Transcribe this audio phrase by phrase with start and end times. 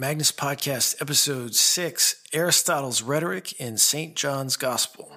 [0.00, 4.14] Magnus Podcast, Episode 6 Aristotle's Rhetoric in St.
[4.14, 5.10] John's Gospel.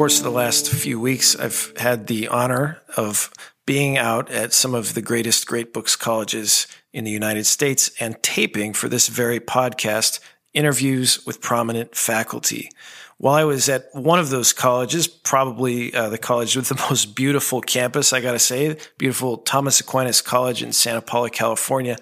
[0.00, 3.30] Course of the last few weeks, I've had the honor of
[3.70, 8.20] being out at some of the greatest great books colleges in the United States and
[8.20, 10.18] taping for this very podcast
[10.52, 12.68] interviews with prominent faculty.
[13.18, 17.14] While I was at one of those colleges, probably uh, the college with the most
[17.14, 21.96] beautiful campus, I got to say, beautiful Thomas Aquinas College in Santa Paula, California,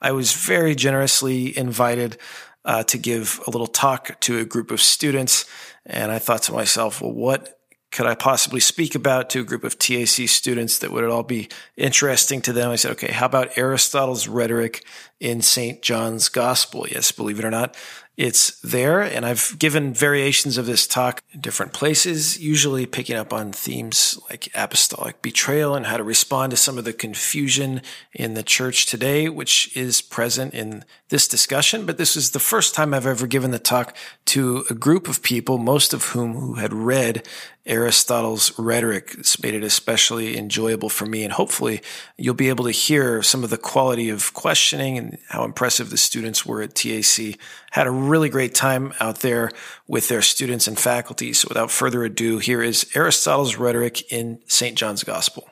[0.00, 2.18] I was very generously invited
[2.64, 5.44] uh, to give a little talk to a group of students.
[5.86, 7.61] And I thought to myself, well, what
[7.92, 11.22] could I possibly speak about to a group of TAC students that would it all
[11.22, 12.70] be interesting to them?
[12.70, 14.84] I said, okay, how about Aristotle's rhetoric
[15.20, 15.82] in St.
[15.82, 16.86] John's Gospel?
[16.90, 17.76] Yes, believe it or not,
[18.16, 19.00] it's there.
[19.00, 24.18] And I've given variations of this talk in different places, usually picking up on themes
[24.28, 27.80] like apostolic betrayal and how to respond to some of the confusion
[28.12, 31.86] in the church today, which is present in this discussion.
[31.86, 35.22] But this is the first time I've ever given the talk to a group of
[35.22, 37.26] people, most of whom who had read
[37.64, 39.16] Aristotle's rhetoric.
[39.42, 41.24] Made it especially enjoyable for me.
[41.24, 41.80] And hopefully
[42.16, 45.96] you'll be able to hear some of the quality of questioning and how impressive the
[45.96, 47.38] students were at TAC.
[47.70, 49.50] Had a really great time out there
[49.86, 51.32] with their students and faculty.
[51.32, 54.76] So without further ado, here is Aristotle's rhetoric in St.
[54.76, 55.48] John's Gospel.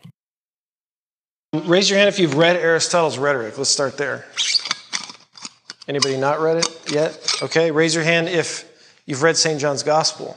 [1.52, 3.58] Raise your hand if you've read Aristotle's rhetoric.
[3.58, 4.24] Let's start there.
[5.88, 7.34] Anybody not read it yet?
[7.42, 8.64] Okay, raise your hand if
[9.06, 9.60] you've read St.
[9.60, 10.36] John's Gospel.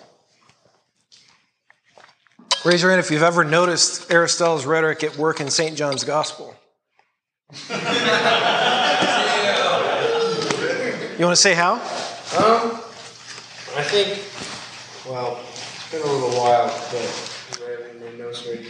[2.66, 5.76] Raise your hand if you've ever noticed Aristotle's rhetoric at work in St.
[5.76, 6.56] John's Gospel.
[7.70, 7.76] you
[11.26, 11.74] want to say how?
[11.74, 12.80] Um,
[13.76, 14.24] I think,
[15.12, 18.68] well, it's been a little while, but my notes ready.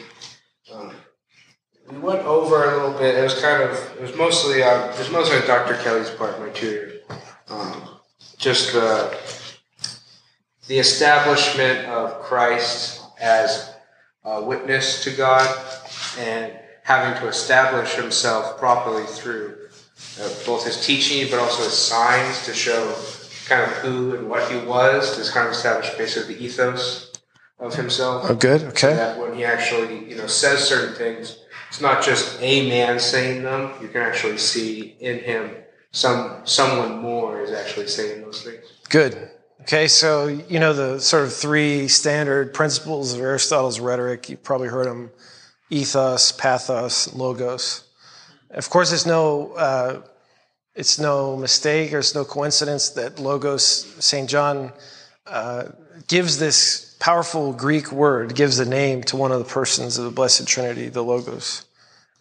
[0.74, 0.96] Um,
[1.92, 3.14] we went over a little bit.
[3.14, 5.76] It was kind of, it was mostly, uh, it was mostly on Dr.
[5.84, 6.94] Kelly's part, my tutor.
[7.48, 7.90] Um,
[8.38, 9.16] just the
[10.68, 13.73] the establishment of Christ as
[14.26, 15.48] a witness to God
[16.18, 16.54] and
[16.84, 19.58] having to establish himself properly through
[20.22, 22.96] uh, both his teaching but also his signs to show
[23.48, 27.12] kind of who and what he was to kind of establish basically the ethos
[27.60, 28.26] of himself.
[28.30, 28.64] Oh, good.
[28.64, 28.94] Okay.
[28.94, 33.44] That when he actually you know says certain things, it's not just a man saying
[33.44, 33.72] them.
[33.82, 35.52] You can actually see in him
[35.92, 38.64] some someone more is actually saying those things.
[38.90, 39.32] Good.
[39.62, 44.30] Okay, so you know the sort of three standard principles of Aristotle's rhetoric.
[44.30, 45.12] You've probably heard them:
[45.70, 47.84] ethos, pathos, logos.
[48.50, 50.02] Of course, it's no uh,
[50.76, 53.64] it's no mistake or it's no coincidence that logos
[54.04, 54.74] Saint John
[55.28, 55.66] uh,
[56.08, 60.12] gives this powerful Greek word, gives a name to one of the persons of the
[60.12, 61.66] Blessed Trinity, the logos,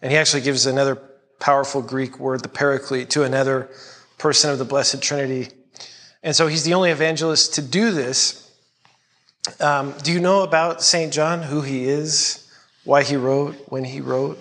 [0.01, 0.95] and he actually gives another
[1.39, 3.69] powerful Greek word, the Paraclete, to another
[4.17, 5.49] person of the Blessed Trinity.
[6.23, 8.49] And so he's the only evangelist to do this.
[9.59, 11.11] Um, do you know about St.
[11.11, 12.49] John, who he is,
[12.85, 14.39] why he wrote, when he wrote?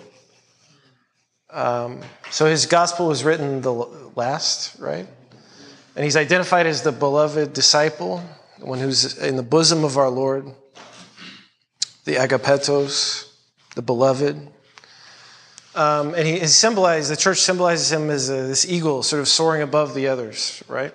[1.51, 2.01] Um,
[2.31, 5.07] so his gospel was written the last, right?
[5.97, 8.23] And he's identified as the beloved disciple,
[8.59, 10.47] the one who's in the bosom of our Lord,
[12.05, 13.29] the agapetos,
[13.75, 14.37] the beloved.
[15.75, 19.29] Um, and he is symbolized, the church symbolizes him as a, this eagle sort of
[19.29, 20.95] soaring above the others, right?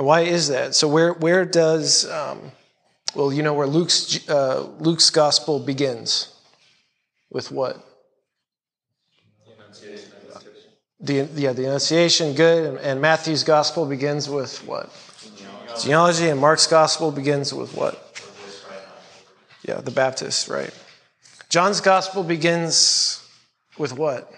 [0.00, 0.74] And why is that?
[0.74, 2.52] So where where does um,
[3.14, 6.34] well you know where Luke's uh, Luke's gospel begins
[7.28, 7.84] with what?
[11.02, 12.64] The, yeah, the Annunciation, good.
[12.64, 14.90] And, and Matthew's gospel begins with what?
[15.22, 15.82] Genealogy.
[15.82, 16.28] Genealogy.
[16.28, 18.22] And Mark's gospel begins with what?
[19.68, 20.72] Yeah, the Baptist, right.
[21.50, 23.22] John's gospel begins
[23.76, 24.32] with what?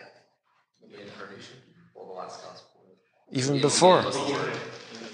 [3.30, 4.02] Even before.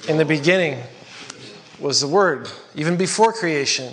[0.08, 0.82] In the beginning
[1.78, 3.92] was the Word, even before creation.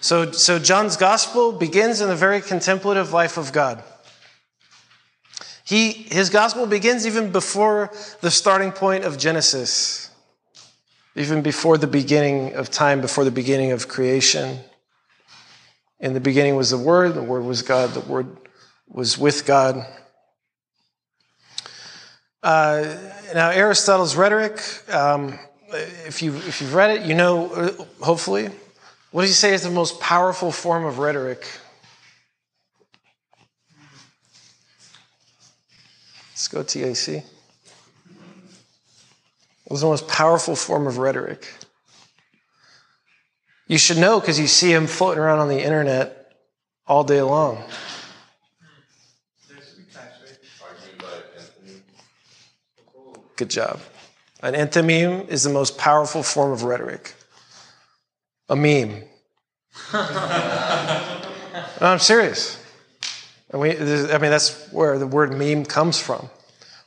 [0.00, 3.84] So, so John's gospel begins in the very contemplative life of God.
[5.62, 10.10] He, his gospel begins even before the starting point of Genesis,
[11.14, 14.58] even before the beginning of time, before the beginning of creation.
[16.00, 18.26] In the beginning was the Word, the Word was God, the Word
[18.88, 19.86] was with God.
[22.42, 22.96] Uh,
[23.34, 24.60] now, Aristotle's rhetoric,
[24.92, 25.38] um,
[26.06, 28.48] if, you, if you've read it, you know, uh, hopefully,
[29.10, 31.46] what does he say is the most powerful form of rhetoric?
[36.30, 37.24] Let's go TAC.
[39.68, 41.46] Was the most powerful form of rhetoric.
[43.66, 46.32] You should know because you see him floating around on the internet
[46.86, 47.62] all day long.
[53.38, 53.80] Good job.
[54.42, 57.14] An enthymeme is the most powerful form of rhetoric.
[58.48, 59.04] A meme.
[59.92, 60.00] no,
[61.80, 62.60] I'm serious.
[63.54, 66.28] I mean, I mean, that's where the word meme comes from.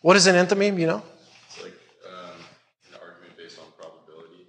[0.01, 1.03] What is an enthymeme, you know?
[1.47, 1.73] It's like
[2.05, 2.31] um,
[2.89, 4.45] an argument based on probability.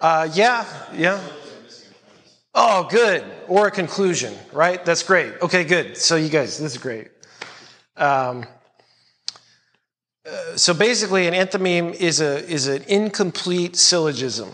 [0.00, 1.20] Uh, yeah, yeah.
[2.56, 3.24] Oh, good.
[3.46, 4.84] Or a conclusion, right?
[4.84, 5.34] That's great.
[5.40, 5.96] Okay, good.
[5.96, 7.08] So, you guys, this is great.
[7.96, 8.46] Um,
[10.26, 14.50] uh, so, basically, an enthymeme is, a, is an incomplete syllogism,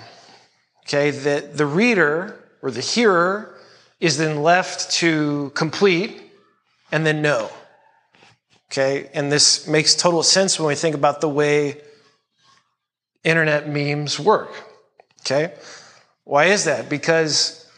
[0.84, 3.58] okay, that the reader or the hearer
[3.98, 6.22] is then left to complete
[6.92, 7.50] and then know.
[8.70, 11.80] Okay, and this makes total sense when we think about the way
[13.24, 14.50] internet memes work.
[15.20, 15.54] Okay,
[16.24, 16.88] why is that?
[16.88, 17.68] Because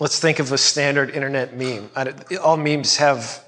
[0.00, 1.90] let's think of a standard internet meme.
[2.42, 3.45] All memes have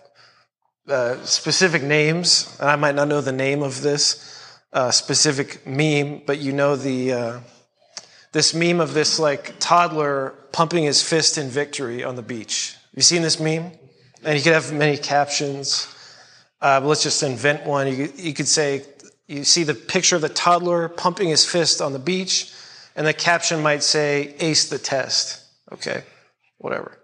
[0.89, 6.23] uh, specific names, and I might not know the name of this uh, specific meme,
[6.27, 7.41] but you know the uh,
[8.33, 12.77] this meme of this like toddler pumping his fist in victory on the beach.
[12.95, 13.73] You seen this meme?
[14.25, 15.95] And you could have many captions.
[16.61, 17.87] Uh, let's just invent one.
[17.87, 18.83] You, you could say,
[19.29, 22.53] you see the picture of the toddler pumping his fist on the beach,
[22.97, 25.45] and the caption might say, ace the test.
[25.73, 26.03] Okay,
[26.57, 26.98] whatever.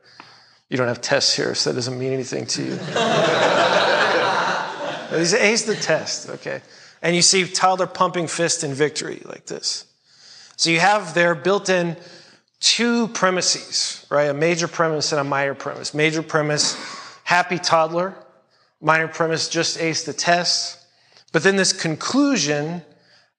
[0.71, 2.77] You don't have tests here, so that doesn't mean anything to you.
[5.19, 6.63] He's ace the test, okay.
[7.03, 9.85] And you see toddler pumping fist in victory like this.
[10.57, 11.97] So you have there built in
[12.61, 14.31] two premises, right?
[14.31, 15.93] A major premise and a minor premise.
[15.93, 16.77] Major premise,
[17.25, 18.15] happy toddler.
[18.81, 20.87] Minor premise, just ace the test.
[21.33, 22.83] But then this conclusion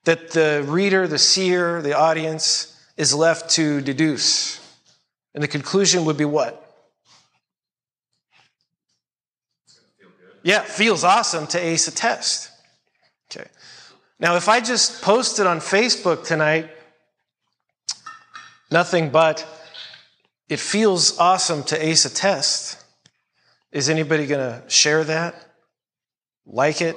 [0.04, 4.60] that the reader, the seer, the audience is left to deduce.
[5.34, 6.65] And the conclusion would be what?
[10.46, 12.52] Yeah, feels awesome to ace a test.
[13.32, 13.50] Okay.
[14.20, 16.70] Now, if I just posted on Facebook tonight,
[18.70, 19.44] nothing but
[20.48, 22.78] it feels awesome to ace a test,
[23.72, 25.34] is anybody going to share that?
[26.46, 26.96] Like it?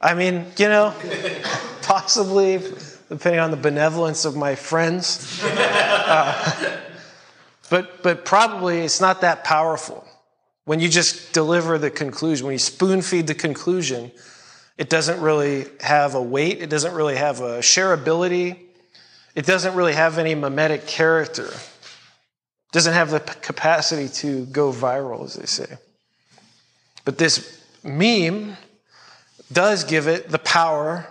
[0.00, 0.94] I mean, you know,
[1.82, 2.62] possibly,
[3.08, 5.42] depending on the benevolence of my friends.
[6.06, 6.80] Uh,
[7.70, 10.06] but, but probably it's not that powerful.
[10.64, 14.10] When you just deliver the conclusion, when you spoon feed the conclusion,
[14.78, 18.58] it doesn't really have a weight, it doesn't really have a shareability,
[19.34, 21.46] it doesn't really have any mimetic character.
[21.46, 25.76] It doesn't have the capacity to go viral, as they say.
[27.04, 28.56] But this meme
[29.52, 31.06] does give it the power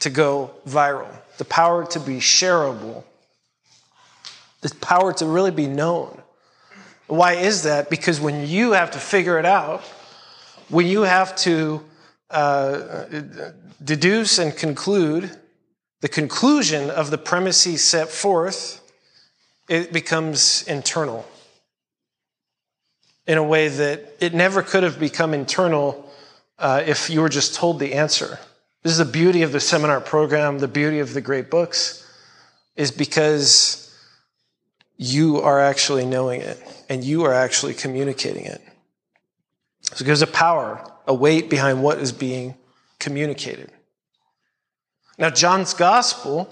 [0.00, 3.04] to go viral, the power to be shareable,
[4.62, 6.22] the power to really be known.
[7.06, 7.88] Why is that?
[7.88, 9.82] Because when you have to figure it out,
[10.68, 11.84] when you have to
[12.30, 13.04] uh,
[13.82, 15.30] deduce and conclude
[16.00, 18.80] the conclusion of the premises set forth,
[19.68, 21.26] it becomes internal
[23.26, 26.08] in a way that it never could have become internal
[26.58, 28.38] uh, if you were just told the answer.
[28.82, 32.08] This is the beauty of the seminar program, the beauty of the great books,
[32.76, 33.85] is because
[34.96, 38.62] you are actually knowing it and you are actually communicating it.
[39.94, 42.54] So there's a power, a weight behind what is being
[42.98, 43.70] communicated.
[45.18, 46.48] Now, John's gospel,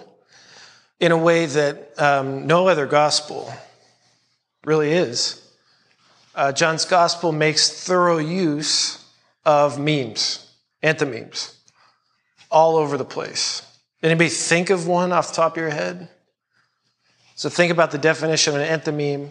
[1.00, 3.52] in a way that um, no other gospel
[4.64, 5.40] really is,
[6.34, 9.04] uh, John's gospel makes thorough use
[9.44, 10.50] of memes,
[10.82, 11.54] enthymemes,
[12.50, 13.62] all over the place.
[14.02, 16.08] Anybody think of one off the top of your head?
[17.34, 19.30] So think about the definition of an enthymeme.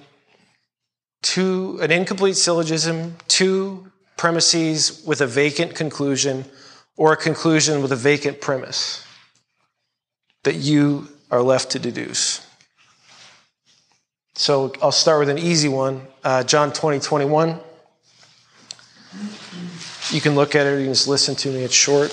[1.22, 6.46] Two, an incomplete syllogism, two premises with a vacant conclusion,
[6.98, 9.06] or a conclusion with a vacant premise
[10.44, 12.46] that you are left to deduce.
[14.36, 17.60] So I'll start with an easy one uh, John 20, 21.
[20.10, 22.12] You can look at it, you can just listen to me, it's short.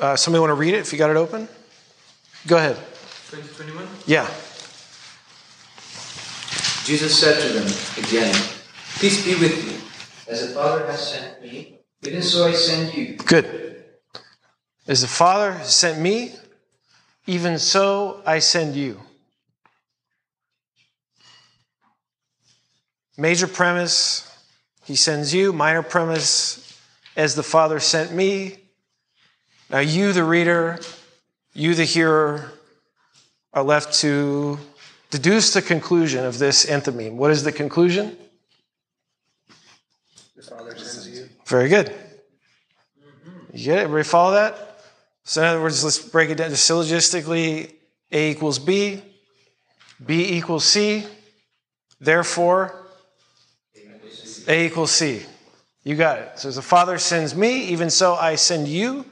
[0.00, 1.46] Uh, somebody want to read it if you got it open?
[2.46, 2.76] Go ahead.
[3.28, 3.86] 2021?
[4.06, 4.26] Yeah.
[6.84, 7.68] Jesus said to them
[8.02, 8.34] again,
[8.98, 10.32] Peace be with you.
[10.32, 13.16] As the Father has sent me, even so I send you.
[13.16, 13.84] Good.
[14.88, 16.34] As the Father has sent me,
[17.26, 19.00] even so I send you.
[23.18, 24.26] Major premise,
[24.84, 25.52] he sends you.
[25.52, 26.80] Minor premise,
[27.16, 28.59] as the Father sent me.
[29.70, 30.80] Now, you, the reader,
[31.54, 32.50] you, the hearer,
[33.54, 34.58] are left to
[35.10, 37.12] deduce the conclusion of this enthymeme.
[37.12, 38.16] What is the conclusion?
[40.34, 41.28] The Father sends you.
[41.46, 41.94] Very good.
[43.52, 43.82] You get it?
[43.82, 44.80] Everybody follow that?
[45.22, 47.72] So, in other words, let's break it down syllogistically
[48.10, 49.00] A equals B,
[50.04, 51.06] B equals C,
[52.00, 52.74] therefore,
[54.48, 55.22] A equals C.
[55.84, 56.40] You got it.
[56.40, 59.04] So, as the Father sends me, even so I send you.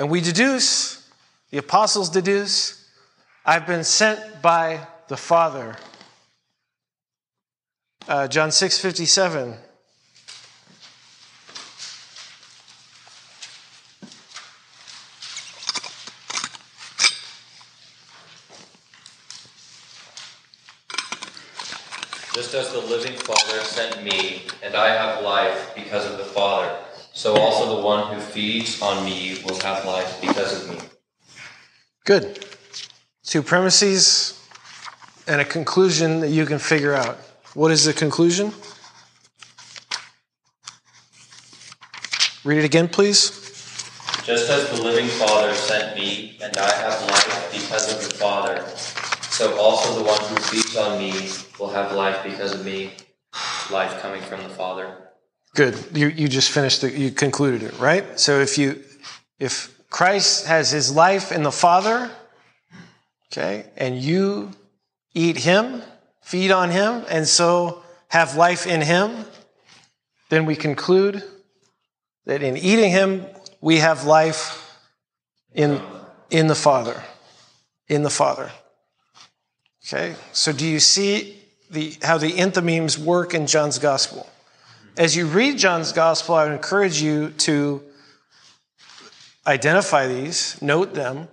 [0.00, 1.06] And we deduce,
[1.50, 2.88] the apostles deduce,
[3.44, 5.76] I've been sent by the Father.
[8.08, 9.56] Uh, John 6 57.
[22.32, 26.74] Just as the living Father sent me, and I have life because of the Father,
[27.12, 30.78] so also the one who feeds on me will have life because of me.
[32.04, 32.46] Good.
[33.24, 34.40] Two premises
[35.26, 37.16] and a conclusion that you can figure out.
[37.54, 38.52] What is the conclusion?
[42.44, 43.20] Read it again, please.
[44.22, 48.64] Just as the living Father sent me, and I have life because of the Father,
[49.36, 51.28] so also the one who feeds on me
[51.58, 52.92] will have life because of me,
[53.68, 55.09] life coming from the Father.
[55.54, 55.76] Good.
[55.92, 56.94] You, you just finished it.
[56.94, 58.18] You concluded it, right?
[58.18, 58.82] So if you
[59.38, 62.10] if Christ has his life in the Father,
[63.32, 64.52] okay, and you
[65.14, 65.82] eat him,
[66.22, 69.24] feed on him, and so have life in him,
[70.28, 71.22] then we conclude
[72.26, 73.26] that in eating him,
[73.60, 74.78] we have life
[75.52, 75.80] in,
[76.30, 77.02] in the Father.
[77.88, 78.50] In the Father.
[79.84, 80.14] Okay?
[80.32, 84.28] So do you see the, how the enthymemes work in John's Gospel?
[85.00, 87.82] As you read John's Gospel, I would encourage you to
[89.46, 91.28] identify these, note them.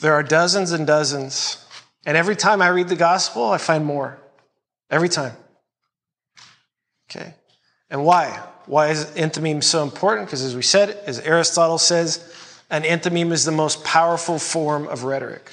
[0.00, 1.64] There are dozens and dozens.
[2.04, 4.18] And every time I read the Gospel, I find more.
[4.90, 5.34] Every time.
[7.08, 7.34] Okay?
[7.88, 8.42] And why?
[8.66, 10.26] Why is enthymeme so important?
[10.26, 12.34] Because as we said, as Aristotle says,
[12.68, 15.52] an enthymeme is the most powerful form of rhetoric.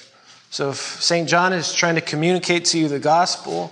[0.50, 1.30] So if St.
[1.30, 3.72] John is trying to communicate to you the gospel,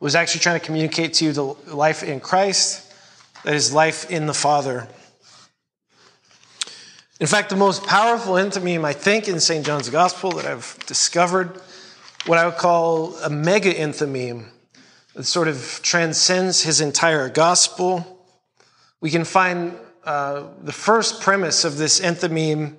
[0.00, 1.44] was actually trying to communicate to you the
[1.74, 2.83] life in Christ,
[3.44, 4.88] that is life in the Father.
[7.20, 9.64] In fact, the most powerful enthymeme, I think, in St.
[9.64, 11.60] John's Gospel that I've discovered,
[12.26, 14.48] what I would call a mega enthymeme,
[15.14, 18.26] that sort of transcends his entire gospel.
[19.00, 22.74] We can find uh, the first premise of this enthymeme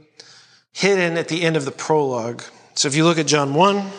[0.74, 2.44] hidden at the end of the prologue.
[2.74, 3.90] So if you look at John 1,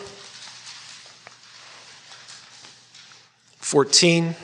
[3.57, 4.35] 14,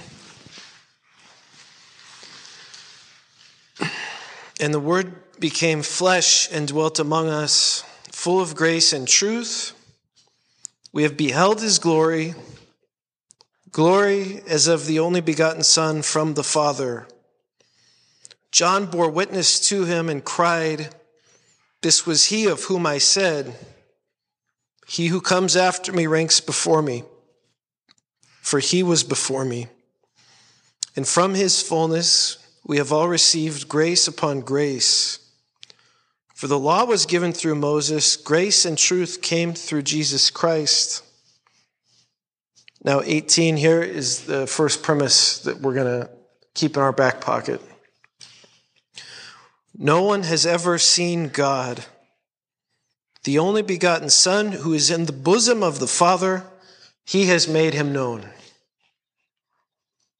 [4.59, 9.73] and the Word became flesh and dwelt among us, full of grace and truth.
[10.91, 12.35] We have beheld his glory,
[13.71, 17.07] glory as of the only begotten Son from the Father.
[18.51, 20.93] John bore witness to him and cried,
[21.81, 23.55] This was he of whom I said,
[24.87, 27.03] He who comes after me ranks before me,
[28.41, 29.67] for he was before me.
[30.95, 35.19] And from his fullness we have all received grace upon grace.
[36.33, 41.03] For the law was given through Moses, grace and truth came through Jesus Christ.
[42.83, 46.09] Now, 18 here is the first premise that we're going to
[46.53, 47.61] keep in our back pocket.
[49.77, 51.85] No one has ever seen God.
[53.23, 56.43] The only begotten Son who is in the bosom of the Father,
[57.05, 58.27] he has made him known.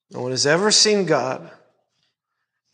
[0.10, 1.52] No one has ever seen God.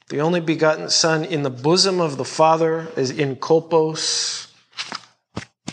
[0.09, 4.47] The only begotten Son in the bosom of the Father is in kolpos.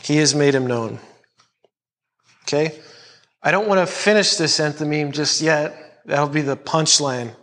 [0.02, 1.00] He has made him known.
[2.43, 2.78] Okay?
[3.43, 6.02] I don't want to finish this enthymeme just yet.
[6.05, 7.35] That'll be the punchline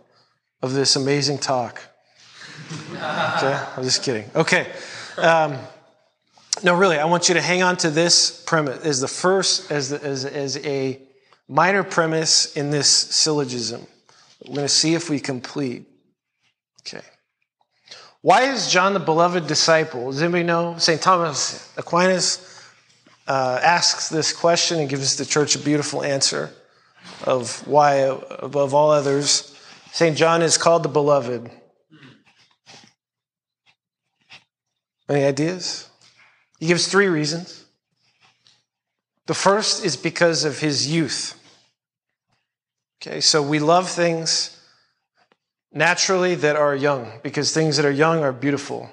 [0.62, 1.82] of this amazing talk.
[2.92, 3.60] Okay?
[3.76, 4.30] I'm just kidding.
[4.36, 4.70] Okay.
[5.18, 5.58] Um,
[6.62, 9.90] no, really, I want you to hang on to this premise as the first, as,
[9.90, 11.00] the, as, as a
[11.48, 13.84] minor premise in this syllogism.
[14.46, 15.88] We're going to see if we complete.
[16.86, 17.04] Okay.
[18.20, 20.10] Why is John the beloved disciple?
[20.10, 20.76] Does anybody know?
[20.78, 21.00] St.
[21.00, 22.62] Thomas Aquinas
[23.26, 26.50] uh, asks this question and gives the church a beautiful answer
[27.24, 27.96] of why,
[28.38, 29.58] above all others,
[29.92, 30.16] St.
[30.16, 31.50] John is called the beloved.
[35.08, 35.88] Any ideas?
[36.58, 37.64] He gives three reasons.
[39.26, 41.38] The first is because of his youth.
[43.02, 44.53] Okay, so we love things
[45.74, 48.90] naturally that are young because things that are young are beautiful.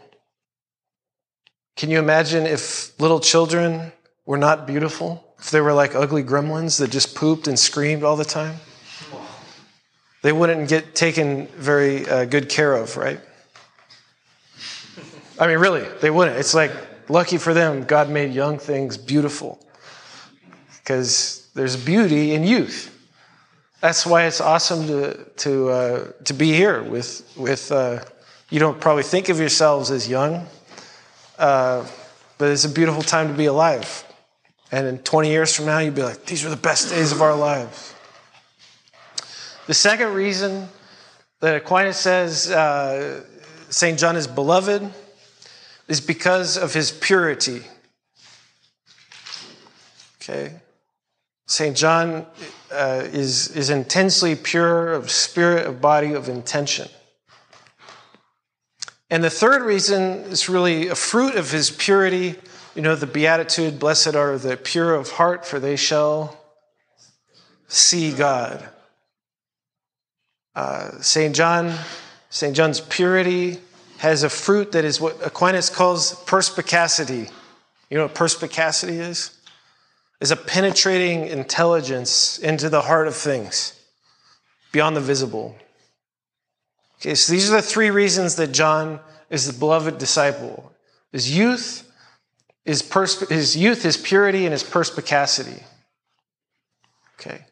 [1.78, 3.92] Can you imagine if little children
[4.26, 5.24] were not beautiful?
[5.40, 8.56] If they were like ugly gremlins that just pooped and screamed all the time?
[10.22, 13.20] They wouldn't get taken very uh, good care of, right?
[15.40, 16.38] I mean, really, they wouldn't.
[16.38, 16.72] It's like
[17.10, 19.60] lucky for them, God made young things beautiful
[20.84, 22.91] because there's beauty in youth.
[23.82, 27.72] That's why it's awesome to to uh, to be here with with.
[27.72, 28.04] Uh,
[28.52, 30.46] you don't probably think of yourselves as young,
[31.40, 31.88] uh,
[32.38, 34.04] but it's a beautiful time to be alive.
[34.74, 37.22] And in 20 years from now, you'll be like, these were the best days of
[37.22, 37.96] our lives.
[39.68, 40.68] The second reason
[41.40, 43.24] that Aquinas says uh,
[43.70, 43.98] St.
[43.98, 44.94] John is beloved
[45.88, 47.64] is because of his purity.
[50.22, 50.61] Okay?
[51.48, 51.76] St.
[51.76, 52.26] John
[52.72, 56.88] uh, is, is intensely pure of spirit, of body, of intention.
[59.10, 62.36] And the third reason is really a fruit of his purity.
[62.76, 66.40] You know, the Beatitude, blessed are the pure of heart, for they shall
[67.68, 68.70] see God.
[70.56, 71.36] Uh, St.
[71.36, 71.78] John,
[72.30, 72.56] St.
[72.56, 73.60] John's purity
[73.98, 77.28] has a fruit that is what Aquinas calls perspicacity.
[77.90, 79.38] You know what perspicacity is?
[80.22, 83.74] Is a penetrating intelligence into the heart of things,
[84.72, 85.56] beyond the visible.
[87.00, 89.00] Okay, so these are the three reasons that John
[89.32, 90.72] is the beloved disciple.
[91.12, 91.92] His youth,
[92.66, 95.64] his, persp- his youth, his purity, and his perspicacity.
[97.20, 97.44] Okay.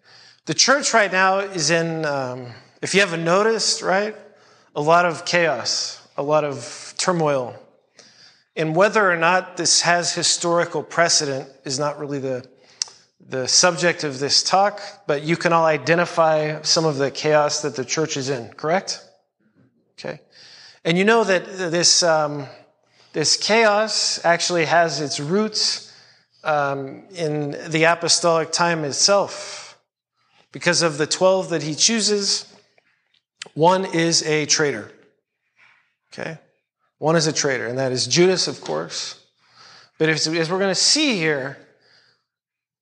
[0.46, 4.16] The church right now is in, um, if you haven't noticed, right,
[4.76, 7.56] a lot of chaos, a lot of turmoil.
[8.56, 12.48] And whether or not this has historical precedent is not really the,
[13.30, 17.76] the subject of this talk, but you can all identify some of the chaos that
[17.76, 19.06] the church is in, correct?
[19.94, 20.20] Okay.
[20.84, 22.48] And you know that this, um,
[23.14, 25.94] this chaos actually has its roots
[26.44, 29.78] um, in the apostolic time itself.
[30.52, 32.52] Because of the 12 that he chooses,
[33.54, 34.92] one is a traitor.
[36.12, 36.40] Okay?
[36.98, 39.24] One is a traitor, and that is Judas, of course.
[40.00, 41.58] But as we're going to see here,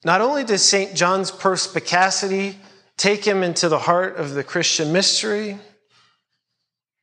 [0.03, 0.95] not only does St.
[0.95, 2.57] John's perspicacity
[2.97, 5.57] take him into the heart of the Christian mystery,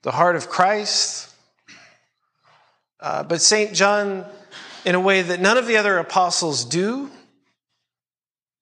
[0.03, 1.31] the heart of Christ.
[3.01, 3.75] Uh, but St.
[3.75, 4.25] John,
[4.85, 7.11] in a way that none of the other apostles do,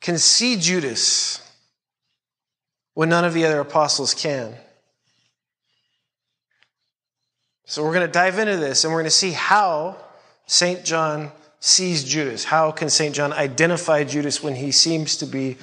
[0.01, 1.41] can see Judas
[2.95, 4.55] when none of the other apostles can.
[7.65, 9.97] So we're going to dive into this and we're going to see how
[10.47, 10.85] St.
[10.85, 11.33] John
[11.65, 12.43] sees Judas.
[12.43, 13.15] How can St.
[13.15, 15.57] John identify Judas when he seems to be,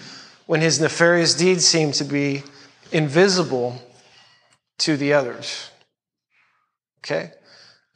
[0.47, 2.43] when his nefarious deeds seem to be
[2.93, 3.75] invisible
[4.79, 5.69] to the others.
[7.03, 7.31] Okay?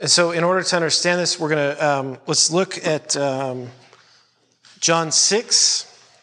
[0.01, 3.69] And so, in order to understand this, we're going to um, let's look at um,
[4.81, 6.19] John 6,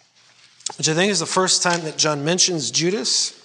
[0.77, 3.37] which I think is the first time that John mentions Judas.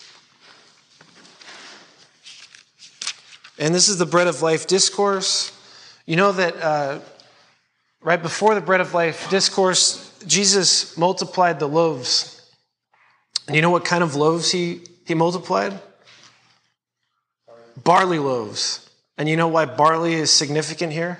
[3.57, 5.53] And this is the bread of life discourse.
[6.05, 6.99] You know that uh,
[8.05, 12.31] right before the bread of life discourse, Jesus multiplied the loaves.
[13.47, 15.81] And you know what kind of loaves he, he multiplied?
[17.83, 18.89] barley loaves.
[19.17, 21.19] And you know why barley is significant here?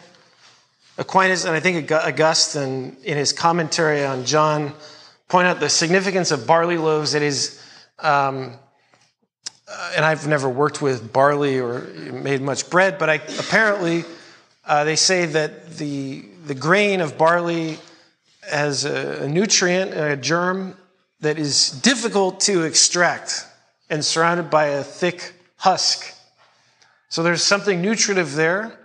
[0.98, 4.74] Aquinas, and I think Augustine, in his commentary on John,
[5.28, 7.14] point out the significance of barley loaves.
[7.14, 7.62] It is,
[8.00, 8.54] um,
[9.68, 14.06] uh, and I've never worked with barley or made much bread, but I, apparently
[14.66, 17.80] uh, they say that the, the grain of barley
[18.50, 20.78] has a, a nutrient, a germ
[21.22, 23.48] that is difficult to extract
[23.90, 26.14] and surrounded by a thick husk.
[27.10, 28.78] So there's something nutritive there,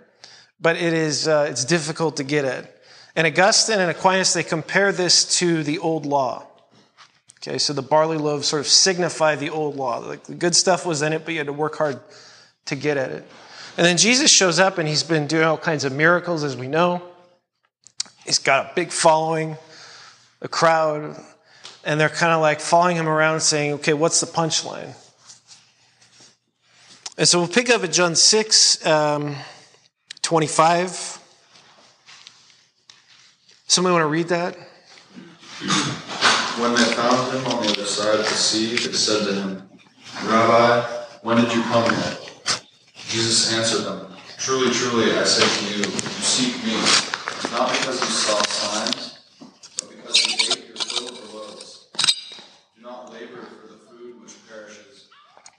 [0.59, 2.77] but it is uh, it's difficult to get at.
[3.15, 6.47] And Augustine and Aquinas they compare this to the old law.
[7.39, 9.97] Okay, so the barley loaves sort of signify the old law.
[9.97, 11.99] Like the good stuff was in it, but you had to work hard
[12.65, 13.27] to get at it.
[13.77, 16.67] And then Jesus shows up and he's been doing all kinds of miracles, as we
[16.67, 17.01] know.
[18.31, 19.57] He's got a big following,
[20.41, 21.21] a crowd,
[21.83, 24.95] and they're kind of like following him around saying, okay, what's the punchline?
[27.17, 29.35] And so we'll pick up at John 6, um,
[30.21, 31.19] 25.
[33.67, 34.55] Somebody want to read that?
[36.57, 39.69] When they found him on the other side of the sea, they said to him,
[40.23, 40.87] Rabbi,
[41.21, 42.17] when did you come here?
[43.09, 46.77] Jesus answered them, Truly, truly, I say to you, you seek me,
[47.49, 49.19] not because you saw signs,
[49.77, 51.87] but because you ate your fill of the loaves.
[52.75, 55.07] Do not labor for the food which perishes,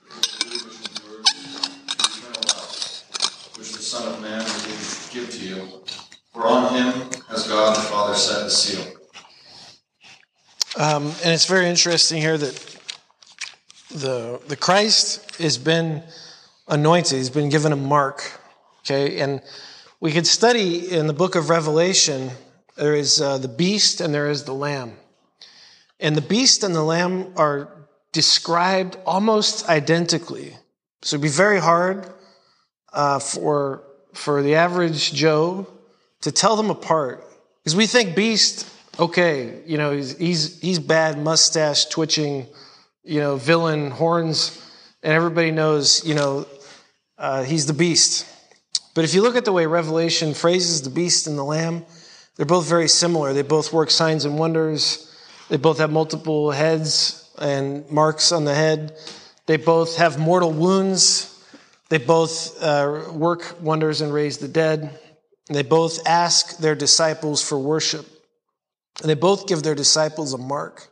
[0.07, 5.29] but the food which endures to eternal life, which the Son of Man will give
[5.31, 5.83] to you.
[6.33, 8.85] For on him has God the Father set the seal.
[10.75, 12.77] Um, and it's very interesting here that
[13.91, 16.01] the, the Christ has been
[16.67, 18.39] anointed, he's been given a mark,
[18.79, 19.19] okay?
[19.19, 19.41] And
[20.03, 22.29] we could study in the book of Revelation.
[22.75, 24.97] There is uh, the beast and there is the lamb,
[25.97, 27.69] and the beast and the lamb are
[28.11, 30.57] described almost identically.
[31.03, 32.05] So it'd be very hard
[32.91, 35.67] uh, for for the average Joe
[36.19, 37.23] to tell them apart
[37.63, 42.45] because we think beast okay, you know, he's, he's, he's bad, mustache twitching,
[43.03, 44.61] you know, villain, horns,
[45.01, 46.45] and everybody knows, you know,
[47.17, 48.27] uh, he's the beast.
[48.93, 51.85] But if you look at the way Revelation phrases the beast and the lamb,
[52.35, 53.33] they're both very similar.
[53.33, 55.11] They both work signs and wonders.
[55.49, 58.95] They both have multiple heads and marks on the head.
[59.45, 61.29] They both have mortal wounds.
[61.89, 64.99] They both uh, work wonders and raise the dead.
[65.47, 68.05] They both ask their disciples for worship.
[69.01, 70.87] And they both give their disciples a mark.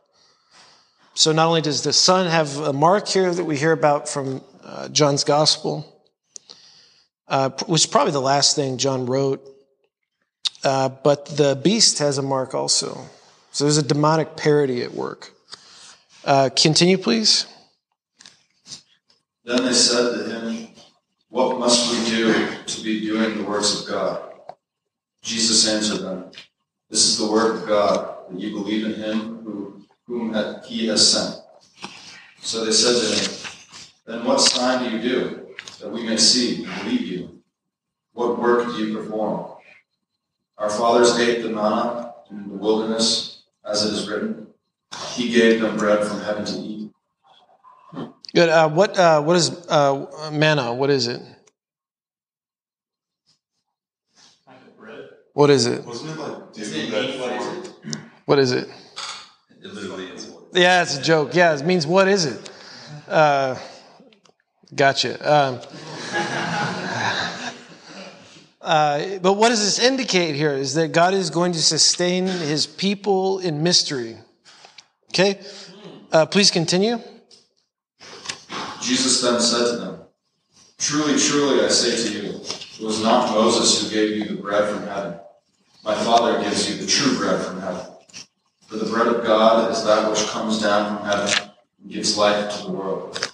[1.14, 4.42] So not only does the Son have a mark here that we hear about from
[4.64, 6.01] uh, John's Gospel,
[7.32, 9.42] uh, which is probably the last thing John wrote,
[10.66, 13.06] uh, but the beast has a mark also.
[13.54, 15.32] So there's a demonic parody at work.
[16.26, 17.48] Uh, continue, please.
[19.46, 20.68] Then they said to him,
[21.30, 22.34] What must we do
[22.66, 24.30] to be doing the works of God?
[25.24, 26.32] Jesus answered them,
[26.90, 30.34] This is the work of God, that you believe in him who, whom
[30.66, 31.42] he has sent.
[32.42, 33.38] So they said to him,
[34.06, 35.41] Then what sign do you do,
[35.82, 37.42] that we may see and believe you?
[38.14, 39.52] What work do you perform?
[40.58, 44.48] Our fathers ate the manna in the wilderness, as it is written.
[45.14, 46.92] He gave them bread from heaven to eat.
[48.34, 48.50] Good.
[48.50, 50.74] Uh, what uh, what is uh, manna?
[50.74, 51.22] What is it?
[55.34, 55.86] What is it?
[55.86, 57.72] Wasn't it like dew
[58.26, 58.68] What is it?
[59.64, 60.30] It literally is.
[60.54, 61.34] Yeah, it's a joke.
[61.34, 62.52] Yeah, it means what is it?
[63.08, 63.58] Uh,
[64.74, 65.18] gotcha.
[65.32, 65.60] Um,
[68.62, 72.68] uh, but what does this indicate here is that God is going to sustain his
[72.68, 74.18] people in mystery.
[75.10, 75.40] Okay?
[76.12, 77.00] Uh, please continue.
[78.82, 79.98] Jesus then said to them,
[80.78, 84.74] Truly, truly, I say to you, it was not Moses who gave you the bread
[84.74, 85.20] from heaven.
[85.84, 87.86] My Father gives you the true bread from heaven.
[88.68, 92.58] For the bread of God is that which comes down from heaven and gives life
[92.58, 93.31] to the world.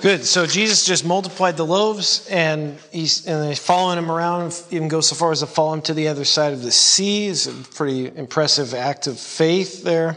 [0.00, 0.24] Good.
[0.24, 5.00] So Jesus just multiplied the loaves, and he's and they following him around, even go
[5.00, 7.28] so far as to follow him to the other side of the sea.
[7.28, 10.16] It's a pretty impressive act of faith there.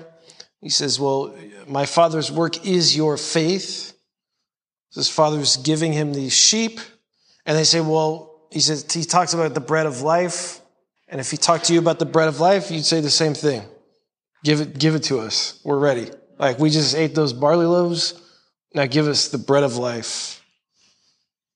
[0.61, 1.35] He says, "Well,
[1.67, 3.93] my Father's work is your faith."
[4.93, 6.79] His Father's giving him these sheep,
[7.45, 10.59] and they say, "Well," he says, he talks about the bread of life,
[11.07, 13.33] and if he talked to you about the bread of life, you'd say the same
[13.33, 13.63] thing.
[14.43, 15.59] Give it, give it to us.
[15.63, 16.09] We're ready.
[16.39, 18.13] Like we just ate those barley loaves.
[18.73, 20.43] Now give us the bread of life.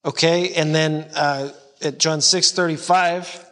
[0.04, 3.46] Okay, and then uh, at John six thirty five,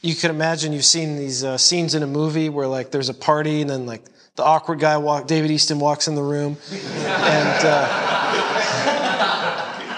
[0.00, 3.14] you can imagine you've seen these uh, scenes in a movie where like there's a
[3.14, 4.02] party and then like
[4.36, 8.08] the awkward guy walk, David Easton walks in the room, and uh,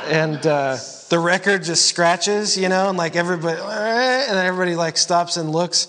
[0.09, 0.77] and uh,
[1.09, 5.53] the record just scratches, you know, and like everybody, and then everybody like stops and
[5.53, 5.87] looks.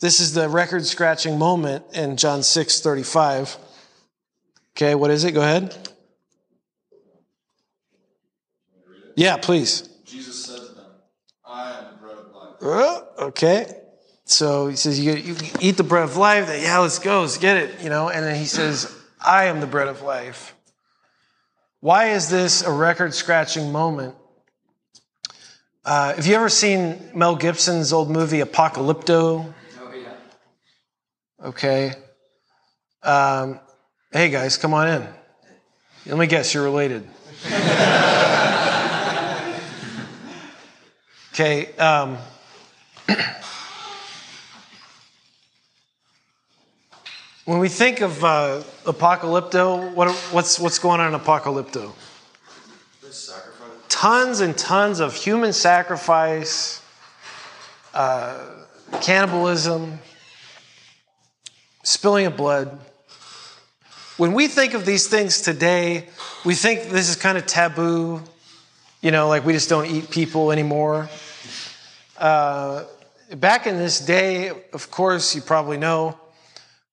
[0.00, 3.58] This is the record scratching moment in John six thirty five.
[4.76, 5.32] Okay, what is it?
[5.32, 5.76] Go ahead.
[9.16, 9.88] Yeah, please.
[10.04, 10.86] Jesus said to them,
[11.46, 13.06] I am the bread of life.
[13.18, 13.66] Uh, okay.
[14.24, 16.48] So he says, you, you eat the bread of life.
[16.48, 17.20] Yeah, let's go.
[17.20, 17.82] Let's get it.
[17.82, 18.92] You know, and then he says,
[19.24, 20.56] I am the bread of life.
[21.80, 24.16] Why is this a record scratching moment?
[25.84, 29.52] Uh, have you ever seen Mel Gibson's old movie Apocalypto?
[29.80, 30.14] Oh, yeah.
[31.46, 31.92] Okay.
[33.02, 33.60] Um,
[34.14, 35.04] hey guys, come on in.
[36.06, 37.02] Let me guess, you're related.
[41.32, 41.74] okay.
[41.74, 42.16] Um,
[47.44, 51.90] when we think of uh, Apocalypto, what, what's, what's going on in Apocalypto?
[53.88, 56.80] Tons and tons of human sacrifice,
[57.92, 58.46] uh,
[59.00, 59.98] cannibalism,
[61.82, 62.78] spilling of blood.
[64.16, 66.08] When we think of these things today,
[66.44, 68.22] we think this is kind of taboo,
[69.00, 71.08] you know, like we just don't eat people anymore.
[72.16, 72.84] Uh,
[73.34, 76.16] back in this day, of course, you probably know,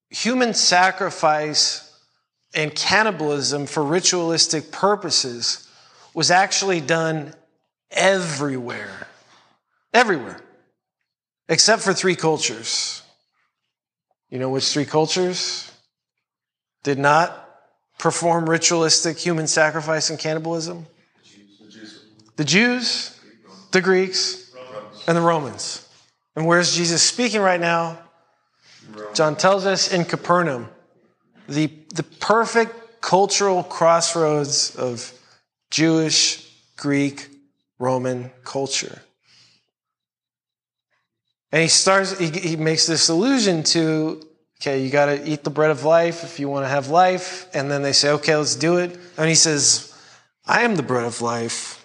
[0.10, 1.96] human sacrifice
[2.56, 5.70] and cannibalism for ritualistic purposes
[6.16, 7.36] was actually done
[7.92, 9.08] everywhere.
[9.94, 10.42] Everywhere.
[11.48, 13.04] Except for three cultures.
[14.32, 15.71] You know which three cultures
[16.84, 17.50] did not
[18.00, 20.88] perform ritualistic human sacrifice and cannibalism?
[22.36, 23.20] The Jews,
[23.72, 24.54] the Greeks,
[25.08, 25.88] and the Romans.
[26.36, 28.00] And where's Jesus speaking right now?
[29.14, 30.70] John tells us in Capernaum,
[31.48, 35.14] the, the perfect cultural crossroads of
[35.70, 37.30] Jewish, Greek,
[37.80, 39.02] Roman culture.
[41.52, 44.26] And he starts, he, he makes this allusion to,
[44.62, 47.50] okay, you got to eat the bread of life if you want to have life.
[47.56, 48.96] And then they say, okay, let's do it.
[49.18, 49.92] And he says,
[50.46, 51.84] I am the bread of life.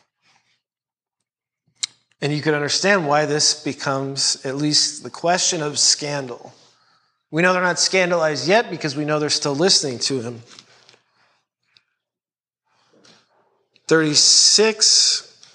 [2.20, 6.52] And you can understand why this becomes at least the question of scandal.
[7.30, 10.42] We know they're not scandalized yet because we know they're still listening to him.
[13.88, 15.48] 36.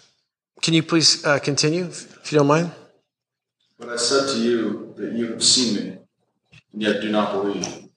[0.62, 2.72] Can you please uh, continue, if you don't mind?
[3.78, 6.01] But I said to you that you have seen me,
[6.74, 7.90] and yet do not believe.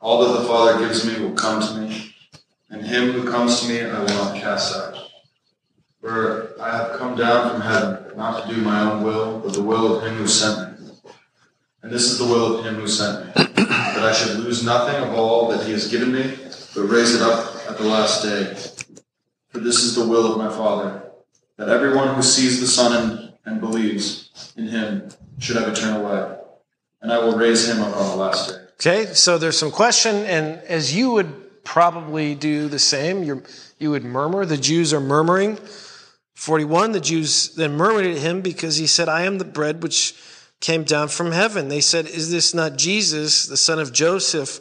[0.00, 2.14] All that the Father gives me will come to me,
[2.70, 4.98] and him who comes to me I will not cast out.
[6.00, 9.62] For I have come down from heaven, not to do my own will, but the
[9.62, 10.90] will of him who sent me.
[11.82, 15.02] And this is the will of him who sent me, that I should lose nothing
[15.02, 16.36] of all that he has given me,
[16.74, 18.54] but raise it up at the last day.
[19.48, 21.02] For this is the will of my Father,
[21.56, 26.38] that everyone who sees the Son and, and believes in him should have eternal life.
[27.04, 28.56] And I will raise him up on the last day.
[28.80, 33.42] Okay, so there's some question, and as you would probably do the same, you
[33.78, 34.46] you would murmur.
[34.46, 35.58] The Jews are murmuring.
[36.34, 40.14] 41, the Jews then murmured at him because he said, I am the bread which
[40.60, 41.68] came down from heaven.
[41.68, 44.60] They said, Is this not Jesus, the son of Joseph,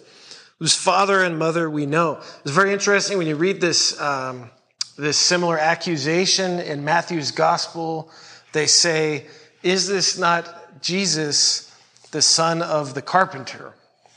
[0.60, 2.20] whose father and mother we know?
[2.42, 4.52] It's very interesting when you read this, um,
[4.98, 8.12] this similar accusation in Matthew's gospel.
[8.52, 9.28] They say,
[9.64, 11.73] Is this not Jesus,
[12.14, 13.74] the son of the carpenter?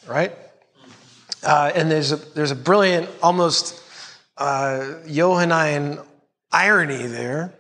[0.07, 0.33] Right?
[1.43, 3.83] Uh, and there's a, there's a brilliant, almost
[4.37, 5.99] uh, Johannine
[6.53, 7.53] irony there.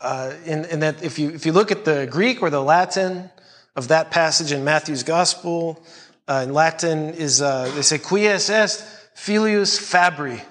[0.00, 3.30] Uh, in, in, that if you, if you look at the Greek or the Latin
[3.74, 5.82] of that passage in Matthew's gospel,
[6.28, 10.42] uh, in Latin is, uh, they say, quies est filius fabri.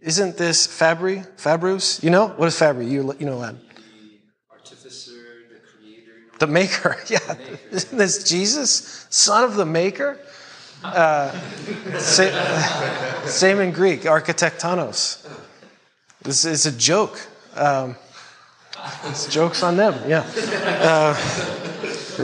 [0.00, 1.26] Isn't this fabri?
[1.36, 2.02] Fabrus?
[2.02, 2.28] You know?
[2.28, 2.90] What is fabri?
[2.90, 3.60] You, you know Latin.
[3.74, 4.18] The
[4.50, 6.27] artificer, the creator.
[6.38, 7.34] The maker, yeah.
[7.70, 10.18] Isn't this Jesus, son of the maker?
[10.84, 11.32] Uh,
[11.98, 15.26] same, same, in Greek, architectonos.
[16.22, 17.20] This is a joke.
[17.56, 17.96] Um,
[19.06, 20.24] it's jokes on them, yeah.
[20.80, 21.16] Uh,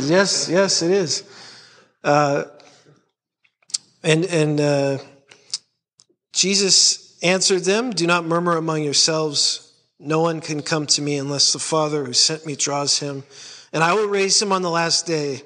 [0.00, 1.24] yes, yes, it is.
[2.04, 2.44] Uh,
[4.04, 4.98] and and uh,
[6.32, 9.72] Jesus answered them, "Do not murmur among yourselves.
[9.98, 13.24] No one can come to me unless the Father who sent me draws him,
[13.74, 15.42] and I will raise him on the last day."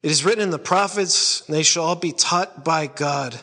[0.00, 3.40] It is written in the prophets, they shall all be taught by God.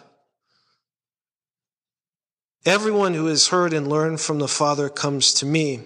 [2.65, 5.83] Everyone who has heard and learned from the Father comes to me.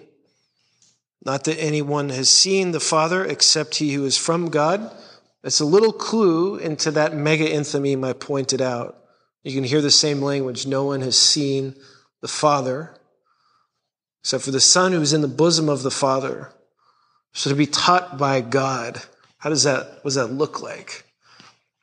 [1.26, 4.96] Not that anyone has seen the Father except he who is from God.
[5.42, 9.04] That's a little clue into that mega enthymeme I pointed out.
[9.44, 10.68] You can hear the same language.
[10.68, 11.76] No one has seen
[12.22, 12.96] the Father
[14.22, 16.54] except for the Son who is in the bosom of the Father.
[17.34, 19.02] So to be taught by God,
[19.38, 21.06] how does that, what does that look like?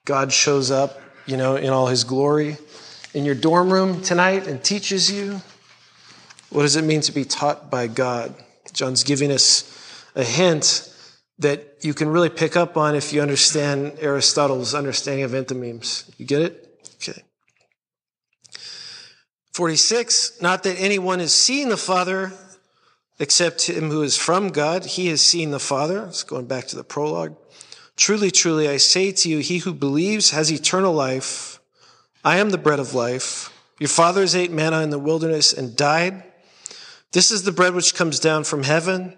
[0.04, 2.58] God shows up, you know, in all his glory
[3.16, 5.40] in your dorm room tonight and teaches you.
[6.50, 8.34] What does it mean to be taught by God?
[8.74, 10.92] John's giving us a hint
[11.38, 16.10] that you can really pick up on if you understand Aristotle's understanding of enthymemes.
[16.18, 16.78] You get it?
[16.96, 17.22] Okay.
[19.54, 22.32] 46, not that anyone has seen the Father
[23.18, 24.84] except him who is from God.
[24.84, 26.04] He has seen the Father.
[26.06, 27.36] It's going back to the prologue.
[27.96, 31.60] Truly, truly, I say to you, he who believes has eternal life.
[32.24, 33.52] I am the bread of life.
[33.78, 36.22] Your fathers ate manna in the wilderness and died.
[37.12, 39.16] This is the bread which comes down from heaven,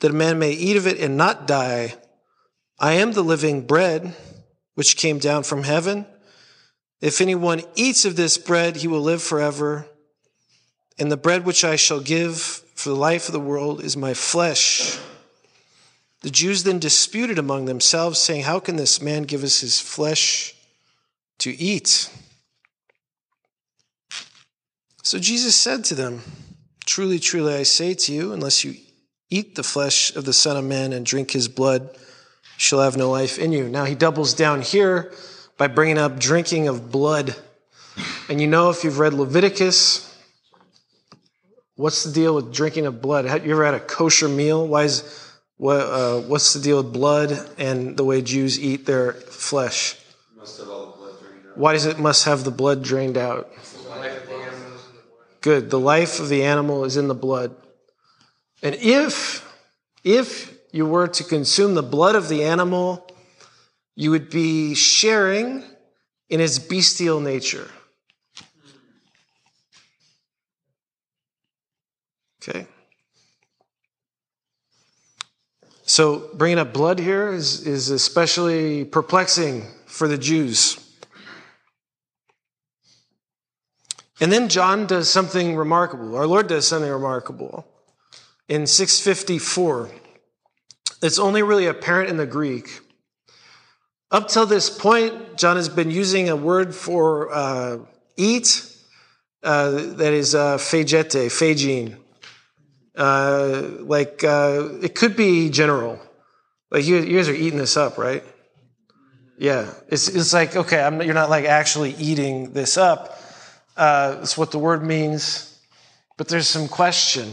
[0.00, 1.94] that a man may eat of it and not die.
[2.78, 4.14] I am the living bread
[4.74, 6.06] which came down from heaven.
[7.00, 9.88] If anyone eats of this bread, he will live forever.
[10.98, 14.12] And the bread which I shall give for the life of the world is my
[14.12, 14.98] flesh.
[16.22, 20.56] The Jews then disputed among themselves, saying, How can this man give us his flesh
[21.38, 22.10] to eat?
[25.04, 26.22] So Jesus said to them,
[26.84, 28.74] Truly, truly, I say to you, unless you
[29.30, 31.98] eat the flesh of the Son of Man and drink his blood, you
[32.56, 33.68] shall have no life in you.
[33.68, 35.12] Now he doubles down here
[35.56, 37.36] by bringing up drinking of blood.
[38.28, 40.11] And you know, if you've read Leviticus,
[41.76, 43.24] What's the deal with drinking of blood?
[43.24, 44.66] Have you ever had a kosher meal?
[44.66, 49.12] Why is what, uh, what's the deal with blood and the way Jews eat their
[49.12, 49.96] flesh?
[50.36, 51.56] Must have all the blood drained out.
[51.56, 53.50] Why does it must have the blood drained out?
[55.40, 55.70] Good.
[55.70, 57.54] The life of the animal is in the blood.
[58.62, 59.44] And if,
[60.04, 63.04] if you were to consume the blood of the animal,
[63.96, 65.64] you would be sharing
[66.28, 67.68] in its bestial nature.
[72.48, 72.66] Okay.
[75.84, 80.78] So bringing up blood here is, is especially perplexing for the Jews.
[84.20, 86.16] And then John does something remarkable.
[86.16, 87.66] Our Lord does something remarkable.
[88.48, 89.90] In 654,
[91.02, 92.80] it's only really apparent in the Greek.
[94.10, 97.78] Up till this point, John has been using a word for uh,
[98.16, 98.66] eat,
[99.42, 102.01] uh, that is uh, phagete, phagine.
[102.96, 105.98] Uh, like, uh, it could be general.
[106.70, 108.24] Like, you, you guys are eating this up, right?
[109.38, 109.72] Yeah.
[109.88, 113.18] It's, it's like, okay, I'm, you're not like actually eating this up.
[113.76, 115.58] Uh, that's what the word means.
[116.16, 117.32] But there's some question.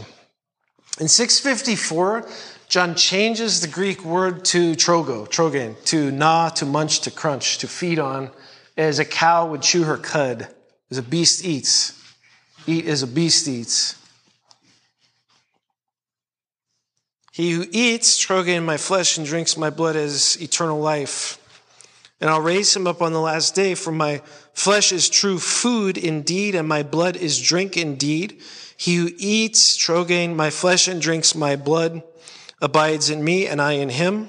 [0.98, 2.26] In 654,
[2.68, 7.68] John changes the Greek word to trogo, trogen, to gnaw, to munch, to crunch, to
[7.68, 8.30] feed on,
[8.76, 10.48] as a cow would chew her cud,
[10.90, 12.00] as a beast eats.
[12.66, 13.99] Eat as a beast eats.
[17.40, 21.38] He who eats trogen my flesh and drinks my blood has eternal life.
[22.20, 24.20] And I'll raise him up on the last day, for my
[24.52, 28.42] flesh is true food indeed, and my blood is drink indeed.
[28.76, 32.02] He who eats trogen my flesh and drinks my blood
[32.60, 34.28] abides in me, and I in him.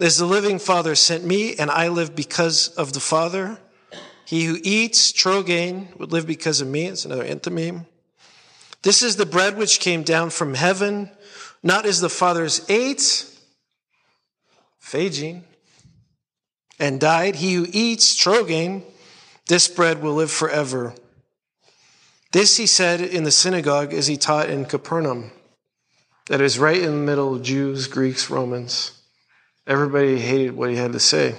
[0.00, 3.58] As the living Father sent me, and I live because of the Father.
[4.24, 6.86] He who eats trogen would live because of me.
[6.86, 7.86] It's another enthymeme.
[8.82, 11.10] This is the bread which came down from heaven,
[11.64, 13.26] not as the fathers ate,
[14.80, 15.42] phagine,
[16.78, 17.36] and died.
[17.36, 18.82] He who eats trogen,
[19.48, 20.94] this bread will live forever.
[22.32, 25.30] This he said in the synagogue as he taught in Capernaum.
[26.28, 29.00] That is right in the middle of Jews, Greeks, Romans.
[29.66, 31.36] Everybody hated what he had to say.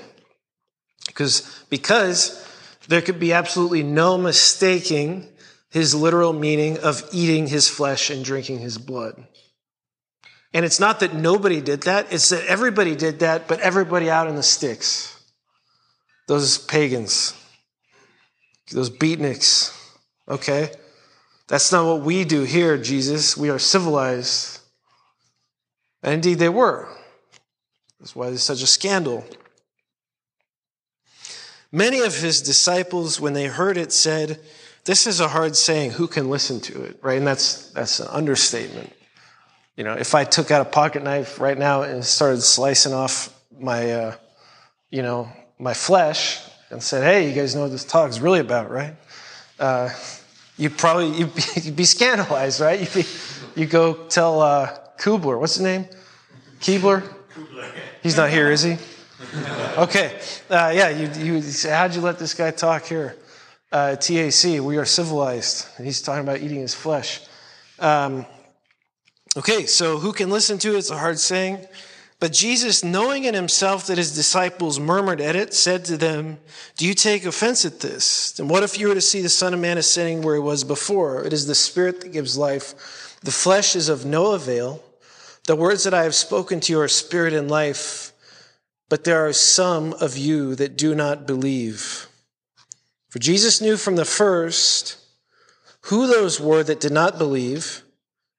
[1.06, 2.48] Because, because
[2.88, 5.28] there could be absolutely no mistaking
[5.70, 9.28] his literal meaning of eating his flesh and drinking his blood.
[10.56, 14.30] And it's not that nobody did that, it's that everybody did that, but everybody out
[14.30, 15.12] in the sticks.
[16.30, 17.34] Those pagans,
[18.72, 19.78] those beatniks,
[20.30, 20.72] okay?
[21.50, 23.36] That's not what we do here, Jesus.
[23.36, 24.62] We are civilized.
[26.02, 26.88] And indeed, they were.
[28.00, 29.26] That's why there's such a scandal.
[31.70, 34.40] Many of his disciples, when they heard it, said,
[34.86, 35.92] This is a hard saying.
[35.92, 36.98] Who can listen to it?
[37.02, 37.18] Right?
[37.18, 38.94] And that's, that's an understatement.
[39.76, 43.38] You know, if I took out a pocket knife right now and started slicing off
[43.60, 44.16] my, uh,
[44.90, 48.40] you know, my flesh and said, "Hey, you guys know what this talk is really
[48.40, 48.96] about, right?"
[49.60, 49.90] Uh,
[50.58, 52.80] you'd probably you'd be, you'd be, scandalized, right?
[52.80, 53.06] You'd be,
[53.60, 55.88] you go tell uh, Kubler, what's his name?
[56.60, 57.02] Keebler.
[57.34, 57.70] Kubler.
[58.02, 58.78] He's not here, is he?
[59.78, 60.18] Okay,
[60.50, 60.90] uh, yeah.
[60.90, 63.18] You, you say, how'd you let this guy talk here?
[63.72, 65.68] Uh, TAC, we are civilized.
[65.76, 67.22] And he's talking about eating his flesh.
[67.80, 68.26] Um,
[69.38, 70.78] Okay, so who can listen to it?
[70.78, 71.66] It's a hard saying.
[72.22, 76.38] But Jesus, knowing in himself that his disciples murmured at it, said to them,
[76.78, 78.40] Do you take offense at this?
[78.40, 80.64] And what if you were to see the Son of Man ascending where he was
[80.64, 81.26] before?
[81.26, 83.20] It is the Spirit that gives life.
[83.22, 84.82] The flesh is of no avail.
[85.48, 88.14] The words that I have spoken to you are spirit and life,
[88.90, 92.08] but there are some of you that do not believe.
[93.10, 94.98] For Jesus knew from the first
[95.82, 97.84] who those were that did not believe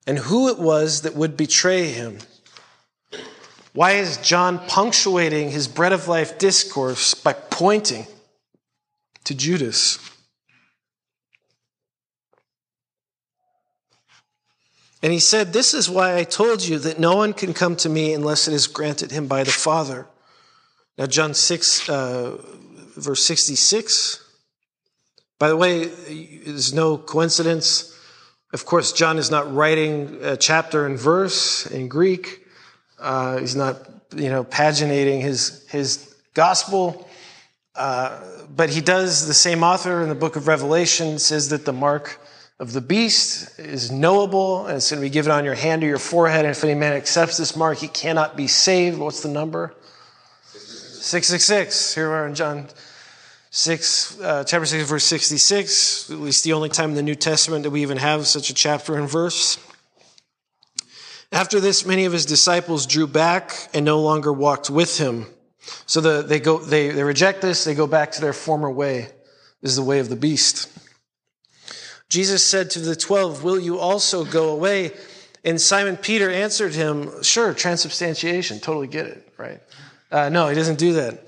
[0.06, 2.18] and who it was that would betray him.
[3.72, 8.06] Why is John punctuating his bread of life discourse by pointing
[9.24, 9.98] to Judas?
[15.02, 17.88] And he said, This is why I told you that no one can come to
[17.88, 20.06] me unless it is granted him by the Father.
[20.96, 22.38] Now, John 6, uh,
[22.96, 24.24] verse 66.
[25.38, 27.95] By the way, there's no coincidence
[28.52, 32.46] of course, John is not writing a chapter and verse in Greek.
[32.98, 33.76] Uh, he's not,
[34.14, 37.08] you know, paginating his his gospel.
[37.74, 38.20] Uh,
[38.54, 39.26] but he does.
[39.26, 42.18] The same author in the book of Revelation says that the mark
[42.58, 45.86] of the beast is knowable, and it's going to be given on your hand or
[45.86, 46.46] your forehead.
[46.46, 48.98] And if any man accepts this mark, he cannot be saved.
[48.98, 49.74] What's the number?
[50.44, 51.94] Six six six.
[51.94, 52.68] Here we are in John
[53.56, 57.62] 6, uh, chapter 6, verse 66, at least the only time in the New Testament
[57.62, 59.58] that we even have such a chapter and verse.
[61.32, 65.24] After this, many of his disciples drew back and no longer walked with him.
[65.86, 69.08] So the, they, go, they, they reject this, they go back to their former way.
[69.62, 70.68] This is the way of the beast.
[72.10, 74.92] Jesus said to the twelve, Will you also go away?
[75.44, 79.62] And Simon Peter answered him, Sure, transubstantiation, totally get it, right?
[80.12, 81.26] Uh, no, he doesn't do that.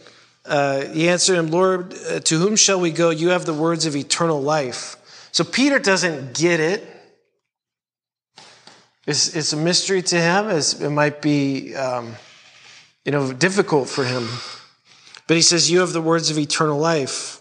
[0.49, 3.11] Uh, he answered him, Lord, uh, to whom shall we go?
[3.11, 4.97] You have the words of eternal life.
[5.31, 6.87] So Peter doesn't get it.
[9.07, 10.49] It's, it's a mystery to him.
[10.49, 12.17] It might be, um,
[13.05, 14.27] you know, difficult for him.
[15.27, 17.41] But he says, You have the words of eternal life.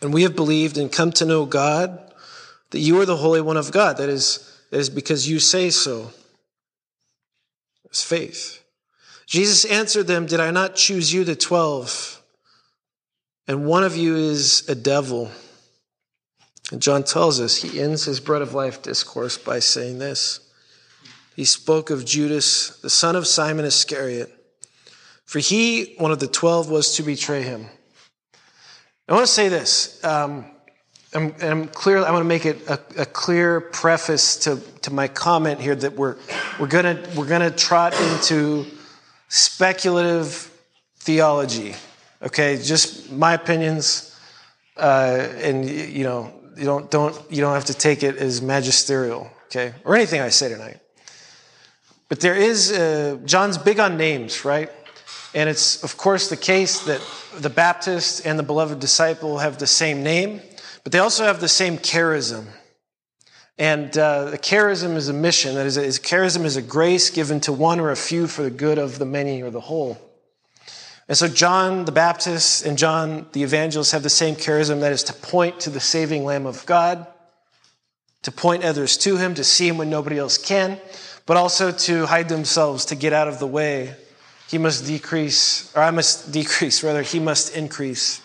[0.00, 2.12] And we have believed and come to know God,
[2.70, 3.96] that you are the Holy One of God.
[3.96, 6.12] That is, that is because you say so.
[7.86, 8.62] It's faith.
[9.28, 12.22] Jesus answered them, Did I not choose you, the twelve?
[13.46, 15.30] And one of you is a devil.
[16.72, 20.40] And John tells us he ends his bread of life discourse by saying this.
[21.36, 24.34] He spoke of Judas, the son of Simon Iscariot,
[25.24, 27.66] for he, one of the twelve, was to betray him.
[29.08, 30.02] I want to say this.
[30.04, 30.46] Um,
[31.14, 31.98] I'm, I'm clear.
[31.98, 35.94] I want to make it a, a, clear preface to, to my comment here that
[35.94, 36.16] we're
[36.60, 38.66] we're gonna we're gonna trot into
[39.28, 40.50] speculative
[40.98, 41.74] theology.
[42.22, 44.18] Okay, just my opinions,
[44.76, 49.30] uh, and you know you don't don't you don't have to take it as magisterial.
[49.46, 50.80] Okay, or anything I say tonight.
[52.08, 54.70] But there is uh, John's big on names, right?
[55.34, 57.00] And it's of course the case that
[57.36, 60.40] the Baptist and the beloved disciple have the same name.
[60.82, 62.46] But they also have the same charism.
[63.58, 65.56] And uh, the charism is a mission.
[65.56, 68.50] That is, is, charism is a grace given to one or a few for the
[68.50, 69.98] good of the many or the whole.
[71.08, 74.80] And so John the Baptist and John the Evangelist have the same charism.
[74.80, 77.06] That is to point to the saving Lamb of God,
[78.22, 80.78] to point others to him, to see him when nobody else can,
[81.26, 83.96] but also to hide themselves, to get out of the way.
[84.48, 88.20] He must decrease, or I must decrease, rather, he must increase.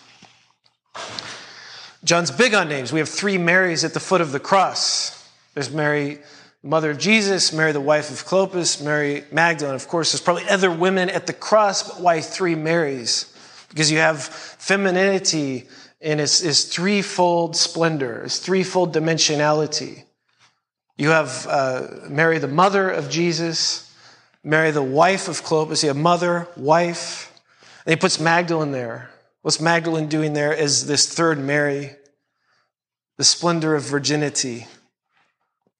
[2.04, 2.92] John's big on names.
[2.92, 5.23] We have three Marys at the foot of the cross.
[5.54, 6.18] There's Mary,
[6.62, 9.76] mother of Jesus, Mary, the wife of Clopas, Mary Magdalene.
[9.76, 13.32] Of course, there's probably other women at the cross, but why three Marys?
[13.68, 15.68] Because you have femininity
[16.00, 20.04] in its, its threefold splendor, its threefold dimensionality.
[20.96, 23.92] You have uh, Mary, the mother of Jesus,
[24.42, 25.82] Mary, the wife of Clopas.
[25.82, 27.32] You have mother, wife,
[27.86, 29.10] and he puts Magdalene there.
[29.42, 31.96] What's Magdalene doing there is this third Mary,
[33.18, 34.66] the splendor of virginity.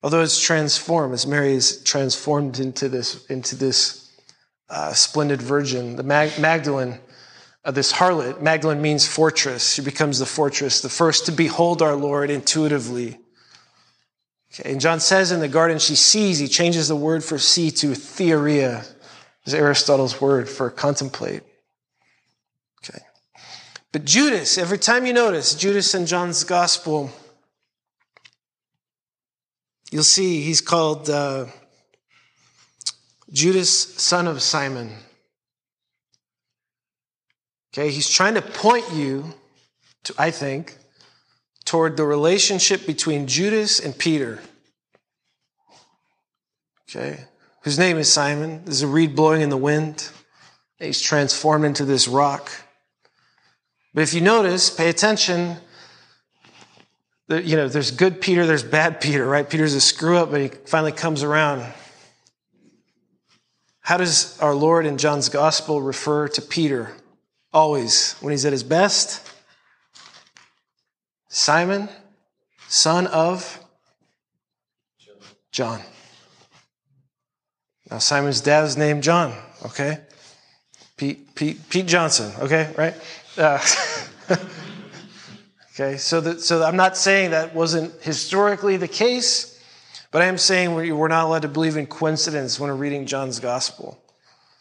[0.05, 4.13] Although it's transformed, as Mary is transformed into this, into this
[4.69, 6.99] uh, splendid virgin, the Mag- Magdalene,
[7.65, 9.73] uh, this harlot, Magdalene means fortress.
[9.73, 13.19] She becomes the fortress, the first to behold our Lord intuitively.
[14.53, 17.71] Okay, and John says in the garden, she sees, he changes the word for see
[17.71, 18.85] to theoria,
[19.47, 21.45] is Aristotle's word for contemplate.
[22.85, 23.03] Okay.
[23.91, 27.11] But Judas, every time you notice Judas in John's gospel,
[29.91, 31.47] you'll see he's called uh,
[33.33, 34.91] Judas, son of Simon.
[37.73, 39.35] Okay, he's trying to point you
[40.05, 40.77] to, I think,
[41.65, 44.41] toward the relationship between Judas and Peter.
[46.89, 47.25] Okay,
[47.63, 48.65] whose name is Simon.
[48.65, 50.09] There's a reed blowing in the wind.
[50.79, 52.51] He's transformed into this rock.
[53.95, 55.57] But if you notice, pay attention,
[57.29, 59.49] you know, there's good Peter, there's bad Peter, right?
[59.49, 61.65] Peter's a screw up, but he finally comes around.
[63.81, 66.93] How does our Lord in John's gospel refer to Peter?
[67.53, 69.31] Always, when he's at his best,
[71.29, 71.89] Simon,
[72.69, 73.61] son of
[75.53, 75.81] John.
[77.91, 80.01] Now, Simon's dad's named John, okay?
[80.97, 82.95] Pete, Pete, Pete Johnson, okay, right?
[83.37, 83.61] Uh,
[85.75, 89.61] okay, so that, so I'm not saying that wasn't historically the case,
[90.11, 93.41] but I am saying we're not allowed to believe in coincidence when we're reading John's
[93.41, 93.99] gospel.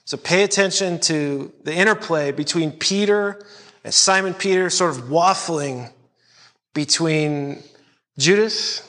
[0.05, 3.45] So pay attention to the interplay between Peter
[3.84, 5.91] and Simon Peter sort of waffling
[6.74, 7.64] between
[8.18, 8.82] Judas,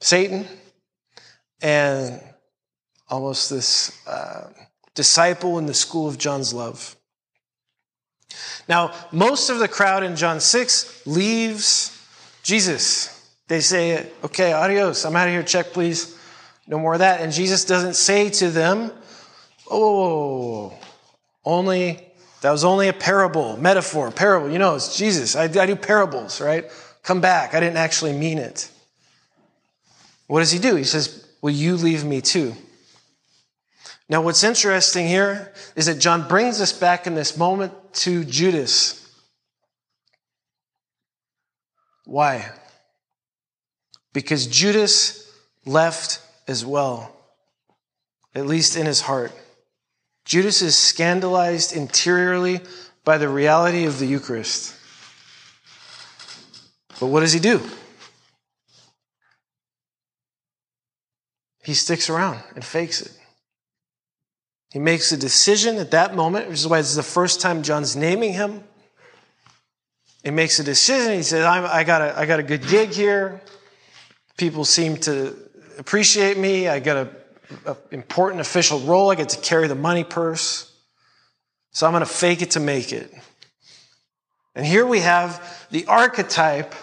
[0.00, 0.46] Satan,
[1.60, 2.20] and
[3.08, 4.48] almost this uh,
[4.94, 6.96] disciple in the school of John's love.
[8.68, 11.98] Now, most of the crowd in John 6 leaves
[12.42, 13.14] Jesus.
[13.48, 16.16] They say, okay, adios, I'm out of here, check please.
[16.66, 17.22] No more of that.
[17.22, 18.92] And Jesus doesn't say to them,
[19.70, 20.78] oh,
[21.44, 22.04] only
[22.42, 24.50] That was only a parable, metaphor, parable.
[24.50, 25.34] You know, it's Jesus.
[25.34, 26.66] I, I do parables, right?
[27.02, 27.54] Come back.
[27.54, 28.70] I didn't actually mean it.
[30.26, 30.76] What does he do?
[30.76, 32.54] He says, Will you leave me too?
[34.08, 39.04] Now, what's interesting here is that John brings us back in this moment to Judas.
[42.06, 42.50] Why?
[44.14, 45.30] Because Judas
[45.66, 47.14] left as well,
[48.34, 49.30] at least in his heart.
[50.24, 52.60] Judas is scandalized interiorly
[53.04, 54.74] by the reality of the Eucharist.
[56.98, 57.60] But what does he do?
[61.62, 63.12] He sticks around and fakes it.
[64.70, 67.96] He makes a decision at that moment, which is why it's the first time John's
[67.96, 68.62] naming him.
[70.22, 71.14] He makes a decision.
[71.14, 73.40] He says, i got a, I got a good gig here.
[74.36, 75.34] People seem to
[75.78, 76.68] appreciate me.
[76.68, 77.08] I got
[77.66, 79.10] an important official role.
[79.10, 80.70] I get to carry the money purse.
[81.70, 83.12] So I'm going to fake it to make it.
[84.54, 86.74] And here we have the archetype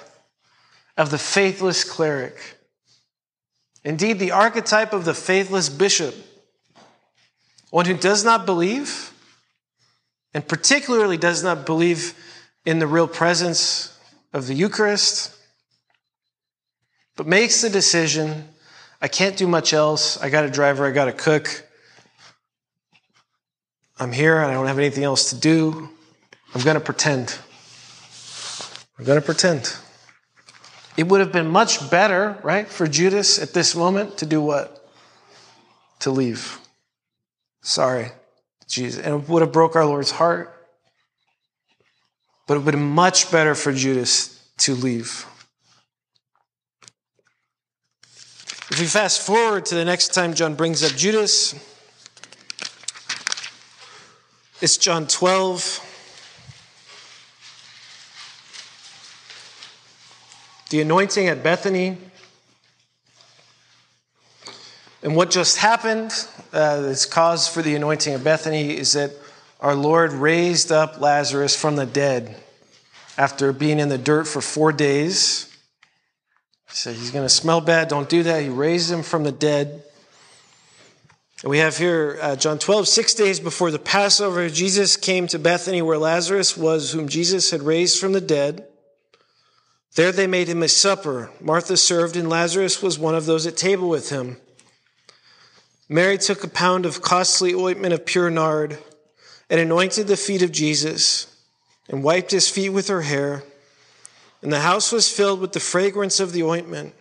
[0.97, 2.38] of the faithless cleric.
[3.83, 6.15] Indeed, the archetype of the faithless bishop
[7.70, 9.11] one who does not believe,
[10.34, 12.13] and particularly does not believe
[12.66, 13.97] in the real presence
[14.34, 15.36] of the Eucharist,
[17.16, 18.49] but makes the decision
[19.01, 20.22] I can't do much else.
[20.22, 21.63] I got a driver, I got a cook.
[23.97, 25.89] I'm here and I don't have anything else to do.
[26.53, 27.38] I'm going to pretend.
[28.97, 29.76] I'm going to pretend.
[30.97, 34.89] It would have been much better, right, for Judas at this moment to do what?
[35.99, 36.59] To leave.
[37.66, 38.11] Sorry,
[38.68, 39.03] Jesus.
[39.03, 40.55] And it would have broke our Lord's heart.
[42.45, 45.26] But it would have been much better for Judas to leave.
[48.70, 51.55] If we fast forward to the next time John brings up Judas,
[54.61, 55.82] it's John 12.
[60.70, 61.97] The anointing at Bethany.
[65.01, 66.11] And what just happened,
[66.56, 69.12] uh, cause for the anointing of Bethany, is that
[69.60, 72.36] our Lord raised up Lazarus from the dead
[73.18, 75.51] after being in the dirt for four days.
[76.70, 78.41] He said he's going to smell bad, don't do that.
[78.41, 79.84] He raised him from the dead.
[81.41, 85.39] And we have here uh, John 12, six days before the Passover, Jesus came to
[85.39, 88.66] Bethany where Lazarus was, whom Jesus had raised from the dead.
[89.95, 91.32] There they made him a supper.
[91.39, 94.38] Martha served, and Lazarus was one of those at table with him.
[95.88, 98.79] Mary took a pound of costly ointment of pure nard
[99.49, 101.27] and anointed the feet of Jesus
[101.89, 103.43] and wiped his feet with her hair.
[104.41, 106.93] And the house was filled with the fragrance of the ointment.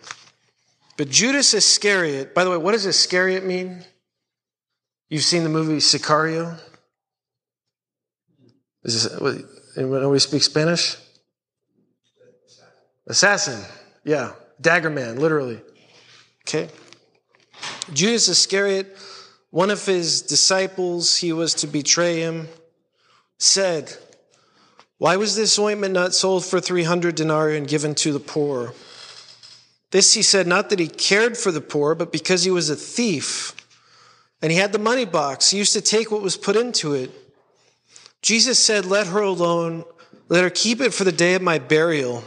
[0.97, 3.85] But Judas Iscariot, by the way, what does Iscariot mean?
[5.09, 6.59] You've seen the movie Sicario?
[8.85, 9.37] Is this, what,
[9.77, 10.97] nobody speak Spanish?
[13.07, 13.63] Assassin.
[14.05, 14.33] Yeah.
[14.61, 15.61] Dagger man, literally.
[16.43, 16.69] Okay.
[17.93, 18.97] Judas Iscariot,
[19.51, 22.49] one of his disciples, he was to betray him,
[23.39, 23.97] said,
[24.99, 28.75] Why was this ointment not sold for 300 denarii and given to the poor?
[29.91, 32.75] This he said, not that he cared for the poor, but because he was a
[32.75, 33.55] thief
[34.43, 35.51] and he had the money box.
[35.51, 37.11] He used to take what was put into it.
[38.21, 39.85] Jesus said, Let her alone.
[40.29, 42.25] Let her keep it for the day of my burial.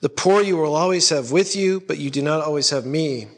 [0.00, 3.28] The poor you will always have with you, but you do not always have me.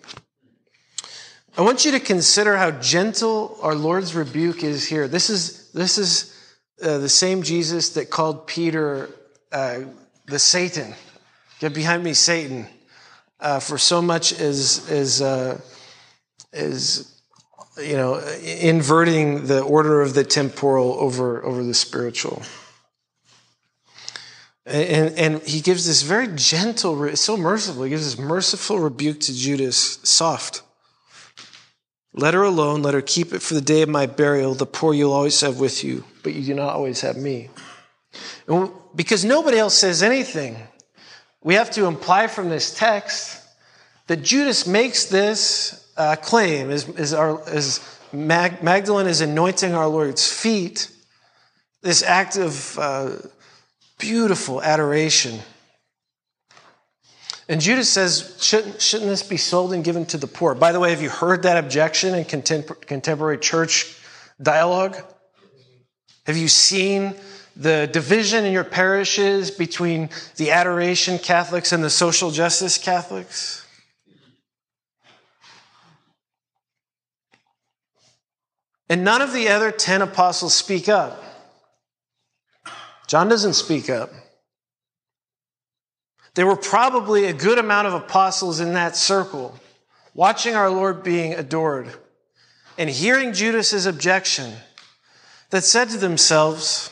[1.61, 5.07] I want you to consider how gentle our Lord's rebuke is here.
[5.07, 6.35] This is, this is
[6.83, 9.11] uh, the same Jesus that called Peter
[9.53, 9.81] uh,
[10.25, 10.95] the Satan.
[11.59, 12.67] Get behind me, Satan.
[13.39, 15.61] Uh, for so much as, as, uh,
[16.55, 22.43] you know, inverting the order of the temporal over, over the spiritual.
[24.65, 29.35] And, and he gives this very gentle, so merciful, he gives this merciful rebuke to
[29.35, 30.63] Judas, soft.
[32.13, 32.83] Let her alone.
[32.83, 34.55] Let her keep it for the day of my burial.
[34.55, 37.51] The poor you'll always have with you, but you do not always have me.
[38.49, 40.57] And because nobody else says anything,
[41.43, 43.41] we have to imply from this text
[44.09, 47.81] that Judas makes this uh, claim as, as, our, as
[48.13, 50.91] Mag- Magdalene is anointing our Lord's feet,
[51.83, 53.13] this act of uh,
[53.99, 55.39] beautiful adoration.
[57.51, 60.55] And Judas says, shouldn't, shouldn't this be sold and given to the poor?
[60.55, 63.97] By the way, have you heard that objection in contemporary church
[64.41, 64.97] dialogue?
[66.27, 67.17] Have you seen
[67.57, 73.67] the division in your parishes between the adoration Catholics and the social justice Catholics?
[78.89, 81.21] And none of the other 10 apostles speak up.
[83.09, 84.13] John doesn't speak up.
[86.35, 89.59] There were probably a good amount of apostles in that circle
[90.15, 91.89] watching our Lord being adored
[92.79, 94.53] and hearing Judas's objection
[95.51, 96.91] that said to themselves,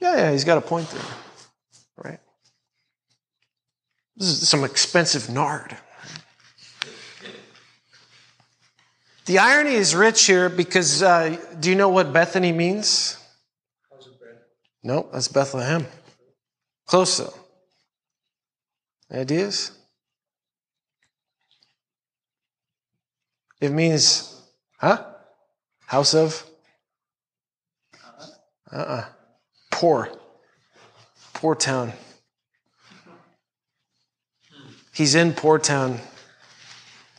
[0.00, 1.02] yeah, yeah, he's got a point there,
[1.96, 2.20] right?
[4.16, 5.76] This is some expensive nard.
[9.24, 13.18] The irony is rich here because uh, do you know what Bethany means?
[14.84, 15.86] No, that's Bethlehem.
[16.86, 17.34] Close though.
[19.12, 19.72] Ideas?
[23.60, 24.40] It means,
[24.78, 25.04] huh?
[25.86, 26.44] House of?
[28.72, 28.82] Uh uh-uh.
[28.82, 29.04] uh
[29.70, 30.10] Poor.
[31.34, 31.92] Poor town.
[34.96, 36.00] He's in Poor Town,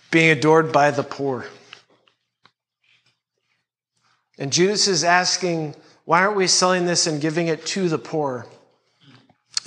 [0.10, 1.46] being adored by the poor.
[4.40, 8.48] And Judas is asking, why aren't we selling this and giving it to the poor?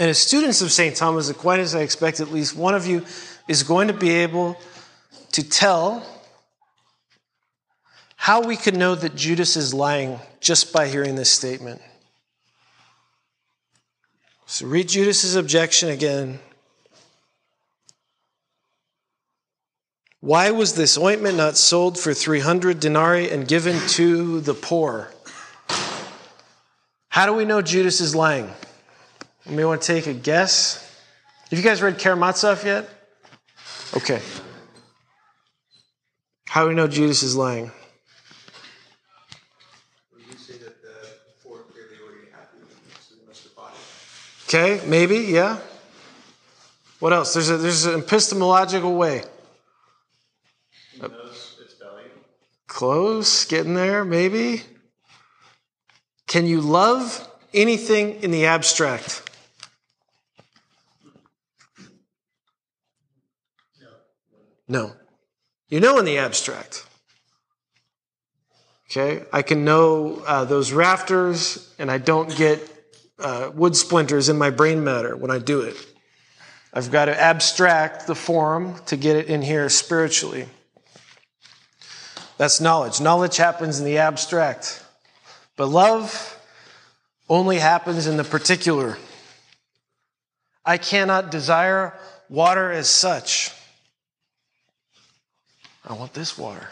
[0.01, 0.97] And as students of St.
[0.97, 3.05] Thomas Aquinas, I expect at least one of you
[3.47, 4.59] is going to be able
[5.33, 6.07] to tell
[8.17, 11.83] how we could know that Judas is lying just by hearing this statement.
[14.47, 16.39] So read Judas's objection again.
[20.21, 25.13] Why was this ointment not sold for 300 denarii and given to the poor?
[27.11, 28.51] How do we know Judas is lying?
[29.47, 30.87] You may want to take a guess.
[31.51, 32.89] Have you guys read Karamazov yet?
[33.97, 34.21] Okay.
[36.49, 37.71] How do we know Judas is lying?
[44.53, 45.61] Okay, maybe, yeah.
[46.99, 47.35] What else?
[47.35, 49.23] There's, a, there's an epistemological way.
[52.67, 54.63] Close, getting there, maybe.
[56.27, 59.30] Can you love anything in the abstract?
[64.71, 64.93] No.
[65.69, 66.87] You know in the abstract.
[68.89, 69.25] Okay?
[69.33, 72.61] I can know uh, those rafters, and I don't get
[73.19, 75.77] uh, wood splinters in my brain matter when I do it.
[76.73, 80.47] I've got to abstract the form to get it in here spiritually.
[82.39, 83.01] That's knowledge.
[83.01, 84.85] Knowledge happens in the abstract,
[85.57, 86.39] but love
[87.29, 88.99] only happens in the particular.
[90.65, 91.99] I cannot desire
[92.29, 93.53] water as such.
[95.89, 96.69] I want this water.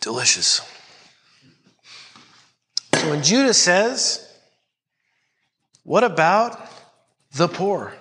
[0.00, 0.60] Delicious.
[2.94, 4.26] So when Judas says,
[5.84, 6.58] What about
[7.32, 7.92] the poor?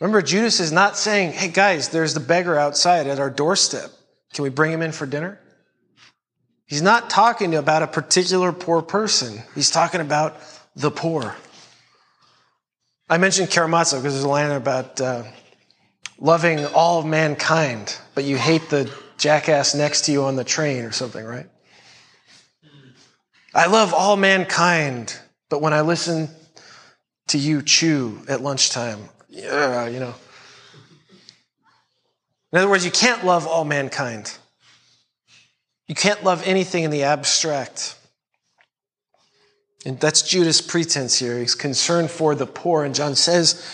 [0.00, 3.90] Remember, Judas is not saying, hey guys, there's the beggar outside at our doorstep.
[4.32, 5.40] Can we bring him in for dinner?
[6.66, 9.42] He's not talking about a particular poor person.
[9.54, 10.36] He's talking about
[10.76, 11.34] the poor.
[13.10, 15.24] I mentioned Karamazov because there's a line about uh,
[16.18, 20.84] loving all of mankind, but you hate the jackass next to you on the train
[20.84, 21.46] or something, right?
[23.54, 26.28] I love all mankind, but when I listen
[27.28, 29.00] to you chew at lunchtime,
[29.30, 30.14] yeah, you know.
[32.52, 34.36] In other words, you can't love all mankind.
[35.86, 37.97] You can't love anything in the abstract.
[39.88, 41.38] And that's Judas' pretense here.
[41.38, 42.84] He's concerned for the poor.
[42.84, 43.66] And John says,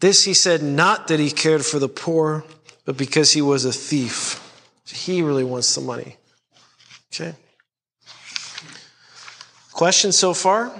[0.00, 2.44] This he said not that he cared for the poor,
[2.84, 4.42] but because he was a thief.
[4.84, 6.16] He really wants the money.
[7.14, 7.36] Okay?
[9.72, 10.72] Questions so far?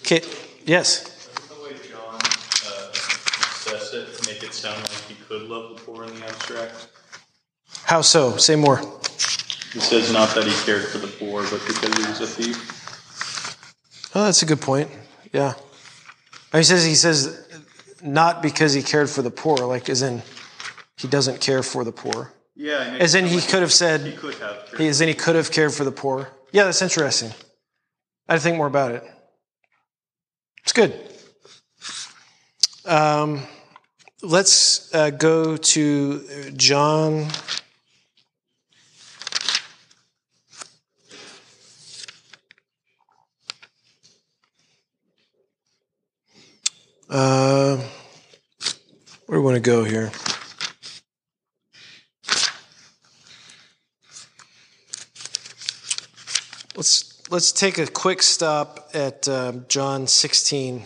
[0.00, 0.22] Okay,
[0.64, 1.28] yes.
[1.48, 6.14] The way John uh, it make it sound like he could love the poor in
[6.18, 6.88] the abstract.
[7.88, 8.36] How so?
[8.36, 8.76] Say more.
[9.72, 14.14] He says not that he cared for the poor, but because he was a thief.
[14.14, 14.90] Oh, that's a good point.
[15.32, 15.54] Yeah.
[16.52, 17.48] He says he says
[18.02, 20.20] not because he cared for the poor, like as in
[20.98, 22.30] he doesn't care for the poor.
[22.54, 22.98] Yeah.
[23.00, 24.02] As in he could have said.
[24.02, 24.68] He could have.
[24.76, 26.28] He, as in he could have cared for the poor.
[26.52, 27.32] Yeah, that's interesting.
[28.28, 29.04] I'd think more about it.
[30.62, 30.94] It's good.
[32.84, 33.44] Um,
[34.22, 37.28] let's uh, go to John.
[47.08, 47.76] Uh,
[49.24, 50.10] where do we want to go here?
[56.76, 60.82] Let's let's take a quick stop at um, John 16.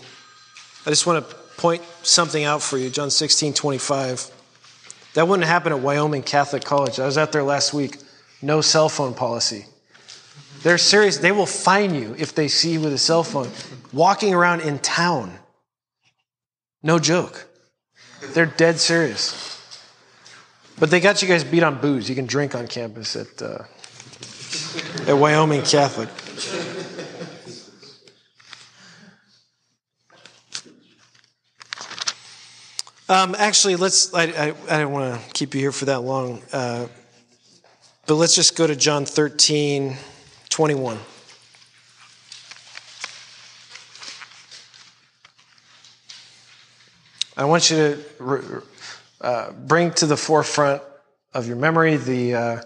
[0.87, 2.89] I just want to point something out for you.
[2.89, 4.31] John 16, 25.
[5.15, 7.01] That wouldn't happen at Wyoming Catholic College.
[7.01, 7.99] I was out there last week.
[8.41, 9.67] No cell phone policy.
[10.63, 11.19] They're serious.
[11.19, 13.51] They will fine you if they see you with a cell phone
[13.93, 15.39] walking around in town.
[16.83, 17.49] No joke.
[18.35, 19.49] They're dead serious.
[20.79, 22.09] But they got you guys beat on booze.
[22.09, 23.65] You can drink on campus at, uh,
[25.07, 26.09] at Wyoming Catholic.
[33.09, 34.15] Um, actually, let's.
[34.15, 36.87] I, I, I don't want to keep you here for that long, uh,
[38.07, 39.99] but let's just go to John 13,
[40.49, 40.99] 21.
[47.35, 48.63] I want you to
[49.23, 50.83] uh, bring to the forefront
[51.33, 52.63] of your memory the uh,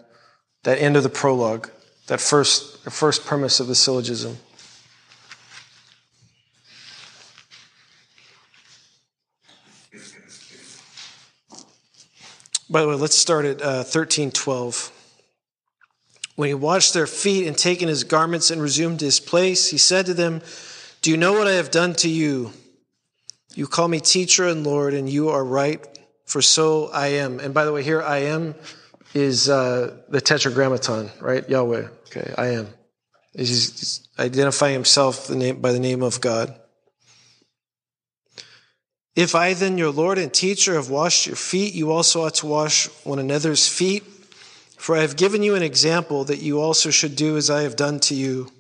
[0.64, 1.71] that end of the prologue,
[2.09, 4.39] that first first premise of the syllogism.
[12.69, 14.91] By the way, let's start at uh, 1312.
[16.35, 20.07] When he washed their feet and taken his garments and resumed his place, he said
[20.07, 20.43] to them,
[21.03, 22.53] Do you know what I have done to you?
[23.57, 25.80] You call me teacher and Lord, and you are right,
[26.26, 27.40] for so I am.
[27.40, 28.54] And by the way, here I am
[29.14, 31.48] is uh, the tetragrammaton, right?
[31.48, 31.88] Yahweh.
[32.09, 32.68] Okay, I am.
[33.34, 36.54] He's identifying himself by the name of God.
[39.14, 42.46] If I then, your Lord and teacher, have washed your feet, you also ought to
[42.46, 44.04] wash one another's feet.
[44.76, 47.76] For I have given you an example that you also should do as I have
[47.76, 48.52] done to you.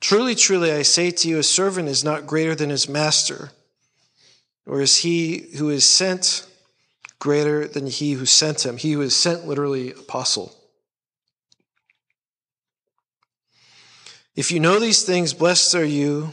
[0.00, 3.52] Truly, truly, I say to you, a servant is not greater than his master,
[4.66, 6.46] or is he who is sent
[7.18, 8.76] greater than he who sent him?
[8.76, 10.54] He who is sent, literally, apostle.
[14.34, 16.32] If you know these things, blessed are you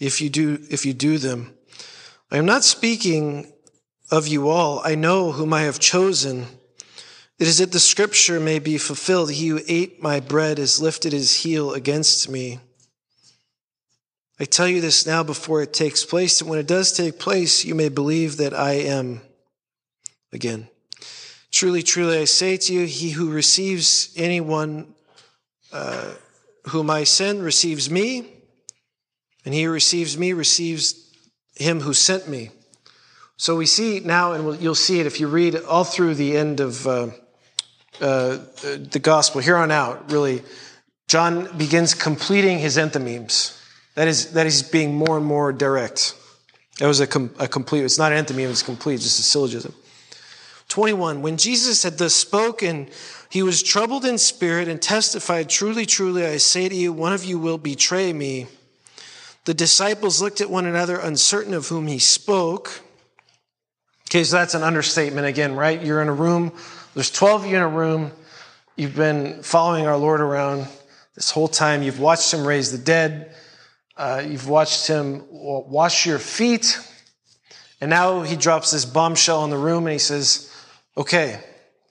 [0.00, 1.54] if you do, if you do them.
[2.30, 3.52] I am not speaking
[4.10, 4.80] of you all.
[4.84, 6.46] I know whom I have chosen.
[7.38, 9.30] It is that the scripture may be fulfilled.
[9.30, 12.60] He who ate my bread has lifted his heel against me.
[14.38, 17.64] I tell you this now before it takes place, that when it does take place,
[17.64, 19.22] you may believe that I am.
[20.32, 20.68] Again,
[21.50, 24.94] truly, truly, I say to you, he who receives anyone
[25.72, 26.12] uh,
[26.64, 28.26] whom I send receives me,
[29.44, 31.10] and he who receives me receives
[31.54, 32.50] him who sent me.
[33.38, 36.60] So we see now, and you'll see it if you read all through the end
[36.60, 37.08] of uh,
[38.00, 40.42] uh, the gospel, here on out, really,
[41.08, 43.58] John begins completing his enthymemes.
[43.96, 46.14] That is, that is being more and more direct.
[46.78, 49.74] That was a, com- a complete, it's not an enthymeme, it's complete, just a syllogism.
[50.68, 51.22] 21.
[51.22, 52.88] When Jesus had thus spoken,
[53.30, 57.24] he was troubled in spirit and testified, Truly, truly, I say to you, one of
[57.24, 58.46] you will betray me.
[59.46, 62.82] The disciples looked at one another, uncertain of whom he spoke.
[64.10, 65.82] Okay, so that's an understatement again, right?
[65.82, 66.52] You're in a room,
[66.94, 68.12] there's 12 of you in a room.
[68.76, 70.66] You've been following our Lord around
[71.14, 71.82] this whole time.
[71.82, 73.34] You've watched him raise the dead.
[73.96, 76.78] Uh, you've watched him wash your feet.
[77.80, 80.52] And now he drops this bombshell in the room and he says,
[80.96, 81.40] Okay,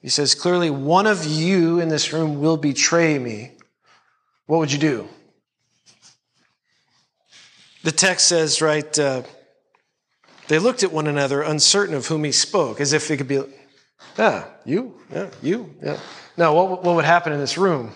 [0.02, 3.52] he says, clearly one of you in this room will betray me.
[4.46, 5.08] What would you do?
[7.82, 9.22] The text says, right, uh,
[10.48, 13.42] they looked at one another, uncertain of whom he spoke, as if it could be,
[14.18, 15.98] yeah, you, yeah, you, yeah.
[16.36, 17.92] Now, what, what would happen in this room?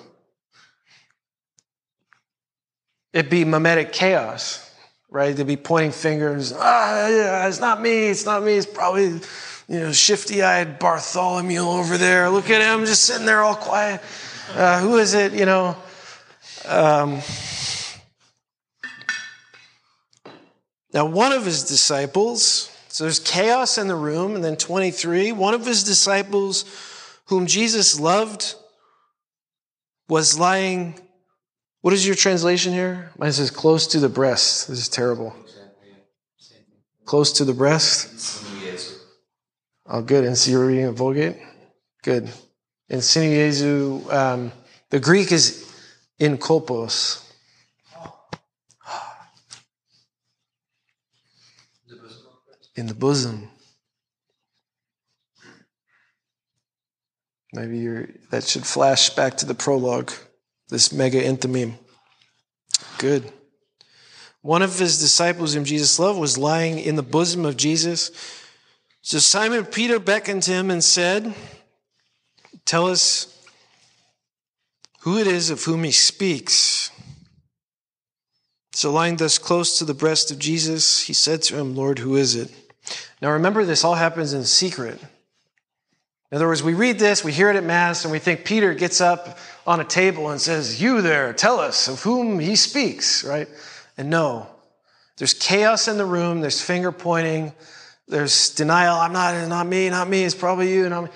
[3.12, 4.70] It'd be mimetic chaos,
[5.10, 5.34] right?
[5.34, 6.52] They'd be pointing fingers.
[6.56, 8.06] Ah, yeah, it's not me.
[8.08, 8.54] It's not me.
[8.54, 9.20] It's probably,
[9.68, 12.30] you know, shifty-eyed Bartholomew over there.
[12.30, 14.00] Look at him, just sitting there all quiet.
[14.54, 15.32] Uh, who is it?
[15.32, 15.76] You know.
[16.66, 17.20] Um,
[20.92, 25.54] Now, one of his disciples, so there's chaos in the room, and then 23, one
[25.54, 26.64] of his disciples
[27.26, 28.56] whom Jesus loved
[30.08, 30.98] was lying.
[31.82, 33.10] What is your translation here?
[33.18, 34.68] Mine says close to the breast.
[34.68, 35.34] This is terrible.
[37.04, 38.44] Close to the breast?
[39.86, 40.24] Oh, good.
[40.24, 41.38] And so you're reading a Vulgate?
[42.02, 42.30] Good.
[42.88, 44.52] In Syniezu, um,
[44.90, 45.72] the Greek is
[46.18, 47.26] in kolpos.
[52.76, 53.50] in the bosom.
[57.52, 57.86] Maybe
[58.30, 60.12] that should flash back to the prologue,
[60.70, 61.74] this mega enthymeme.
[62.98, 63.30] Good.
[64.42, 68.10] One of his disciples whom Jesus loved was lying in the bosom of Jesus.
[69.02, 71.34] So Simon Peter beckoned to him and said,
[72.64, 73.36] Tell us
[75.00, 76.90] who it is of whom he speaks.
[78.72, 82.16] So lying thus close to the breast of Jesus, he said to him, Lord, who
[82.16, 82.50] is it?
[83.20, 84.98] Now remember, this all happens in secret.
[86.30, 88.72] In other words, we read this, we hear it at Mass, and we think Peter
[88.72, 93.24] gets up on a table and says, You there, tell us of whom he speaks,
[93.24, 93.48] right?
[93.96, 94.46] And no,
[95.16, 97.52] there's chaos in the room, there's finger pointing,
[98.08, 98.96] there's denial.
[98.96, 100.88] I'm not, not me, not me, it's probably you.
[100.88, 101.10] Not me.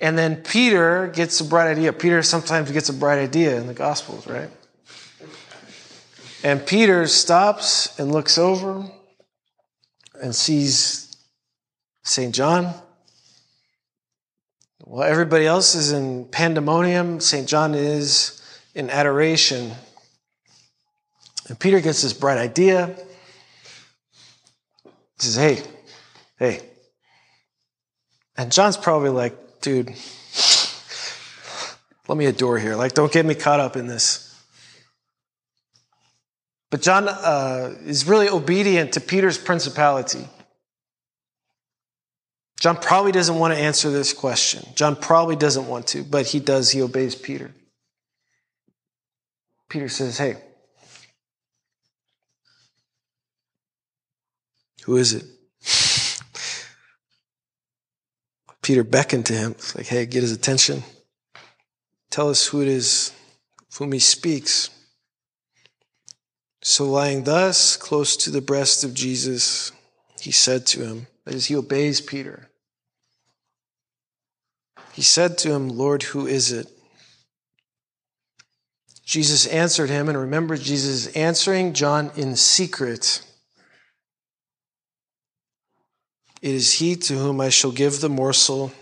[0.00, 1.92] And then Peter gets a bright idea.
[1.92, 4.50] Peter sometimes gets a bright idea in the Gospels, right?
[6.42, 8.84] And Peter stops and looks over
[10.20, 11.16] and sees
[12.02, 12.34] St.
[12.34, 12.74] John.
[14.92, 17.48] While everybody else is in pandemonium, St.
[17.48, 18.42] John is
[18.74, 19.72] in adoration.
[21.48, 22.94] And Peter gets this bright idea.
[24.84, 25.62] He says, Hey,
[26.38, 26.60] hey.
[28.36, 29.94] And John's probably like, Dude,
[32.06, 32.76] let me adore here.
[32.76, 34.38] Like, don't get me caught up in this.
[36.70, 40.28] But John uh, is really obedient to Peter's principality.
[42.62, 44.64] John probably doesn't want to answer this question.
[44.76, 46.70] John probably doesn't want to, but he does.
[46.70, 47.50] He obeys Peter.
[49.68, 50.36] Peter says, Hey,
[54.84, 55.24] who is it?
[58.62, 59.56] Peter beckoned to him.
[59.74, 60.84] Like, Hey, get his attention.
[62.10, 63.12] Tell us who it is
[63.76, 64.70] whom he speaks.
[66.62, 69.72] So, lying thus close to the breast of Jesus,
[70.20, 72.50] he said to him, as he obeys Peter,
[74.92, 76.66] he said to him, Lord, who is it?
[79.04, 83.22] Jesus answered him, and remember, Jesus is answering John in secret.
[86.40, 88.72] It is he to whom I shall give the morsel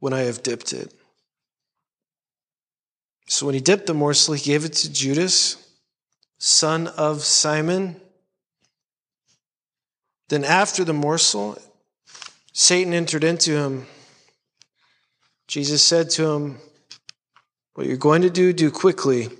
[0.00, 0.92] when I have dipped it.
[3.26, 5.64] So when he dipped the morsel, he gave it to Judas
[6.38, 8.00] son of Simon.
[10.28, 11.58] Then, after the morsel,
[12.52, 13.86] Satan entered into him.
[15.48, 16.58] Jesus said to him,
[17.74, 19.30] What you're going to do, do quickly.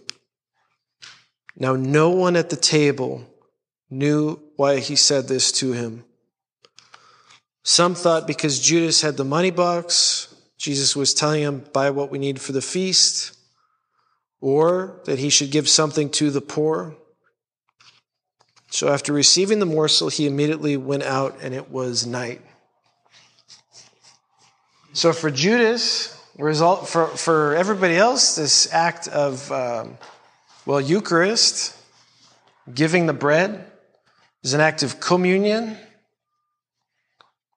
[1.55, 3.25] Now, no one at the table
[3.91, 6.05] knew why he said this to him.
[7.63, 12.19] Some thought because Judas had the money box, Jesus was telling him, Buy what we
[12.19, 13.37] need for the feast
[14.41, 16.97] or that he should give something to the poor.
[18.71, 22.43] So after receiving the morsel, he immediately went out, and it was night.
[24.99, 29.97] So for Judas, result for, for everybody else, this act of um,
[30.67, 31.77] well, Eucharist,
[32.75, 33.65] giving the bread,
[34.43, 35.77] is an act of communion.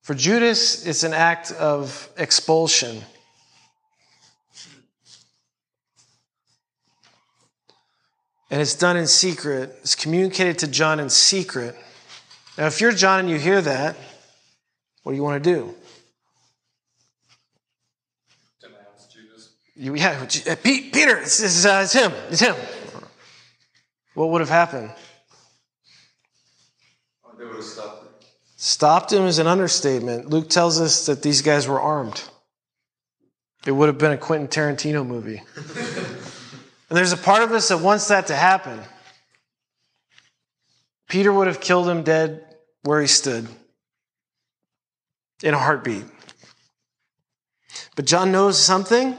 [0.04, 3.02] For Judas, it's an act of expulsion.
[8.52, 9.76] and it's done in secret.
[9.82, 11.76] It's communicated to John in secret.
[12.56, 13.96] Now, if you're John and you hear that,
[15.02, 15.74] what do you want to do?
[18.62, 19.50] Denounce Judas.
[19.71, 20.26] You, yeah,
[20.56, 22.12] Pete, Peter, it's, it's, uh, it's him.
[22.30, 22.56] It's him.
[24.14, 24.92] What would have happened?
[27.26, 28.28] Oh, they would have stopped it.
[28.58, 30.30] Stopped him is an understatement.
[30.30, 32.22] Luke tells us that these guys were armed.
[33.66, 35.42] It would have been a Quentin Tarantino movie.
[36.92, 38.78] And there's a part of us that wants that to happen.
[41.08, 42.44] Peter would have killed him dead
[42.84, 43.48] where he stood
[45.42, 46.04] in a heartbeat.
[47.96, 49.16] But John knows something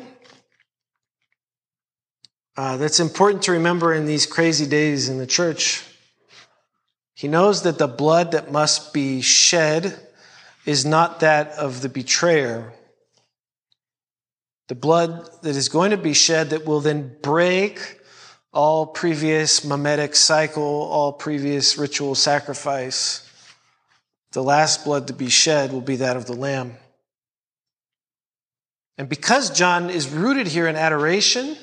[2.56, 5.84] uh, that's important to remember in these crazy days in the church.
[7.14, 9.98] He knows that the blood that must be shed
[10.66, 12.72] is not that of the betrayer,
[14.68, 18.00] the blood that is going to be shed that will then break
[18.52, 23.28] all previous mimetic cycle, all previous ritual sacrifice.
[24.32, 26.74] The last blood to be shed will be that of the Lamb.
[28.98, 31.56] And because John is rooted here in adoration,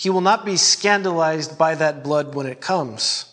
[0.00, 3.26] he will not be scandalized by that blood when it comes.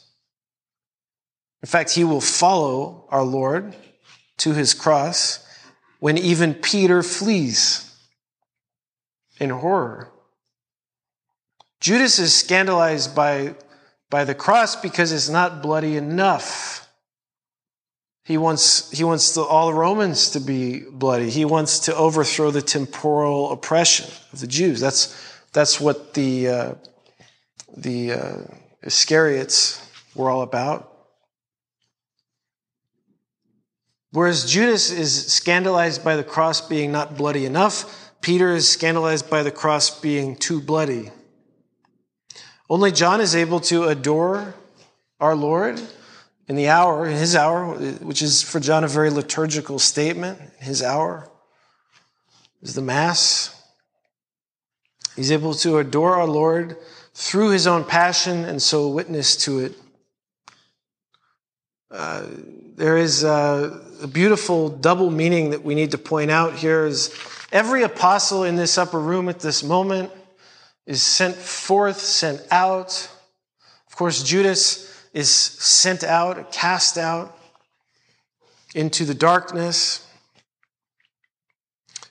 [1.63, 3.74] In fact, he will follow our Lord
[4.39, 5.39] to his cross
[6.01, 7.89] when even Peter flees
[9.39, 10.11] in horror.
[11.80, 13.55] Judas is scandalized by,
[14.09, 16.89] by the cross because it's not bloody enough.
[18.26, 21.30] He wants, he wants the, all the Romans to be bloody.
[21.30, 24.82] He wants to overthrow the temporal oppression of the Jews.
[24.82, 25.26] That's,
[25.58, 26.76] that's what the, uh,
[27.76, 28.38] the uh,
[28.84, 29.84] Iscariots
[30.14, 30.93] were all about.
[34.12, 39.41] Whereas Judas is scandalized by the cross being not bloody enough, Peter is scandalized by
[39.41, 41.10] the cross being too bloody.
[42.70, 44.53] Only John is able to adore
[45.20, 45.82] our Lord
[46.47, 50.39] in the hour, in his hour, which is for John a very liturgical statement.
[50.60, 51.32] His hour
[52.62, 53.57] is the Mass.
[55.18, 56.78] He's able to adore our Lord
[57.15, 59.74] through his own passion and so witness to it.
[61.89, 62.28] Uh,
[62.76, 67.11] there is a, a beautiful double meaning that we need to point out here is
[67.51, 70.11] every apostle in this upper room at this moment
[70.86, 73.09] is sent forth, sent out.
[73.88, 77.36] Of course, Judas is sent out, cast out
[78.76, 80.07] into the darkness.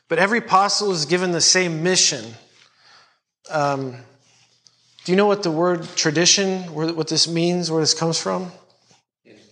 [0.09, 2.35] But every apostle is given the same mission.
[3.51, 3.97] Um,
[5.05, 8.51] do you know what the word tradition, what this means, where this comes from?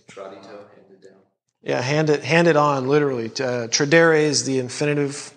[0.07, 1.13] Traditio, handed down.
[1.61, 3.25] Yeah, hand it, hand it on, literally.
[3.25, 5.33] Uh, tradere is the infinitive.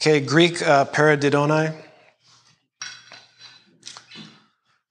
[0.00, 1.74] Okay, Greek uh, paradidonai.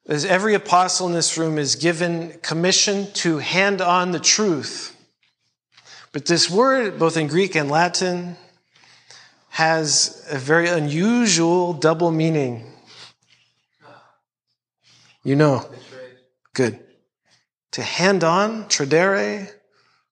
[0.08, 4.96] As every apostle in this room is given commission to hand on the truth.
[6.12, 8.36] But this word, both in Greek and Latin,
[9.52, 12.66] has a very unusual double meaning.
[15.24, 15.70] You know.
[16.54, 16.80] Good.
[17.74, 19.52] To hand on, tradere,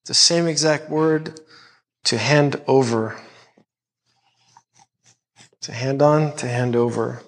[0.05, 1.39] the same exact word,
[2.05, 3.17] to hand over.
[5.61, 7.21] To hand on, to hand over.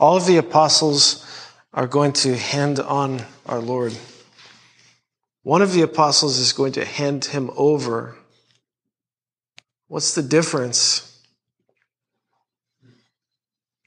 [0.00, 1.24] All of the apostles
[1.72, 3.96] are going to hand on our Lord.
[5.44, 8.16] One of the apostles is going to hand him over.
[9.86, 11.11] What's the difference?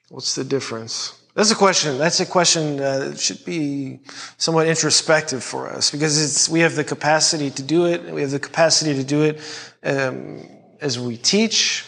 [0.09, 1.21] What's the difference?
[1.35, 1.97] That's a question.
[1.97, 3.99] That's a question that should be
[4.37, 8.03] somewhat introspective for us because it's, we have the capacity to do it.
[8.13, 9.41] We have the capacity to do it
[9.83, 10.47] um,
[10.79, 11.85] as we teach,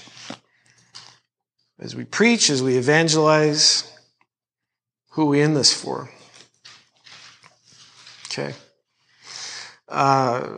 [1.79, 3.89] as we preach, as we evangelize.
[5.11, 6.09] Who are we in this for?
[8.25, 8.53] Okay.
[9.87, 10.57] Uh,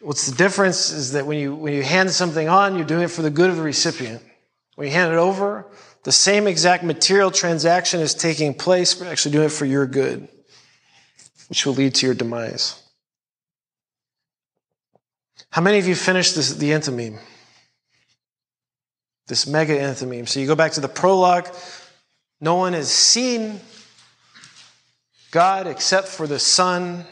[0.00, 3.10] what's the difference is that when you when you hand something on, you're doing it
[3.10, 4.22] for the good of the recipient.
[4.76, 5.66] When you hand it over,
[6.04, 10.28] the same exact material transaction is taking place, but actually doing it for your good,
[11.48, 12.80] which will lead to your demise.
[15.50, 17.18] How many of you finished this, the enthymeme?
[19.26, 20.28] This mega enthymeme.
[20.28, 21.48] So you go back to the prologue.
[22.40, 23.60] No one has seen
[25.30, 27.06] God except for the Son,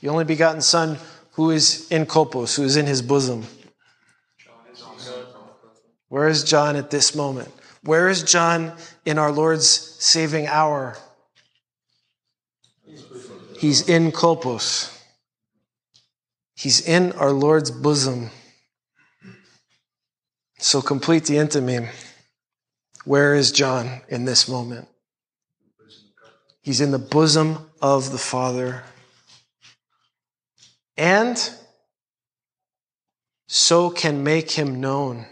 [0.00, 0.98] the only begotten Son,
[1.32, 3.44] who is in Kolpos, who is in his bosom.
[6.14, 7.52] Where is John at this moment?
[7.82, 10.96] Where is John in our Lord's saving hour?
[13.58, 14.96] He's in Kolpos.
[16.54, 18.30] He's in our Lord's bosom.
[20.60, 21.88] So complete the enthymeme.
[23.04, 24.86] Where is John in this moment?
[26.62, 28.84] He's in the bosom of the Father.
[30.96, 31.36] And
[33.48, 35.26] so can make him known.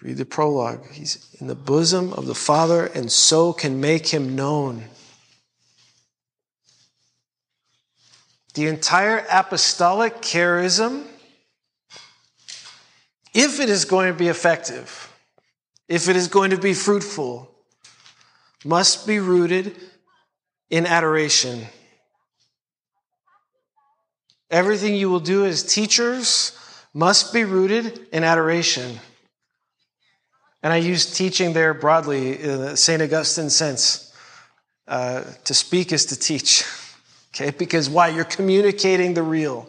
[0.00, 0.90] Read the prologue.
[0.92, 4.84] He's in the bosom of the Father, and so can make him known.
[8.54, 11.04] The entire apostolic charism,
[13.34, 15.12] if it is going to be effective,
[15.88, 17.50] if it is going to be fruitful,
[18.64, 19.76] must be rooted
[20.70, 21.66] in adoration.
[24.50, 26.58] Everything you will do as teachers
[26.94, 28.98] must be rooted in adoration.
[30.62, 33.00] And I use teaching there broadly in the St.
[33.00, 34.12] Augustine sense.
[34.86, 36.64] Uh, to speak is to teach.
[37.34, 37.50] Okay?
[37.50, 38.08] Because why?
[38.08, 39.68] You're communicating the real.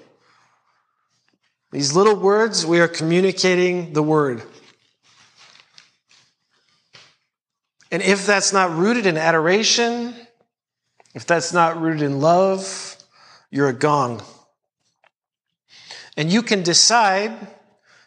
[1.72, 4.42] These little words, we are communicating the word.
[7.92, 10.16] And if that's not rooted in adoration,
[11.14, 12.96] if that's not rooted in love,
[13.52, 14.24] you're a gong.
[16.16, 17.32] And you can decide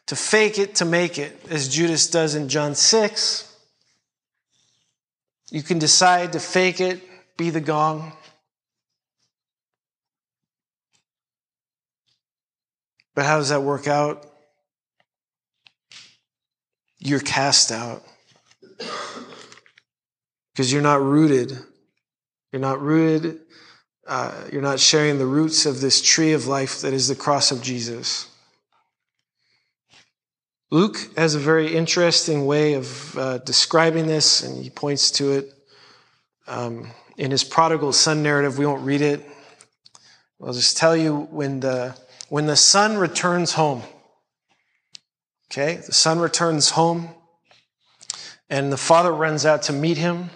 [0.06, 3.48] to fake it to make it, as Judas does in John 6.
[5.50, 7.02] You can decide to fake it,
[7.36, 8.12] be the gong.
[13.14, 14.26] But how does that work out?
[16.98, 18.02] You're cast out
[20.52, 21.58] because you're not rooted.
[22.52, 23.40] You're not rooted.
[24.06, 27.50] Uh, you're not sharing the roots of this tree of life that is the cross
[27.50, 28.28] of Jesus.
[30.72, 35.52] Luke has a very interesting way of uh, describing this, and he points to it
[36.48, 38.58] um, in his prodigal son narrative.
[38.58, 39.24] We won't read it.
[40.42, 41.94] I'll just tell you when the
[42.28, 43.82] when the son returns home.
[45.52, 47.10] Okay, the son returns home,
[48.48, 50.30] and the father runs out to meet him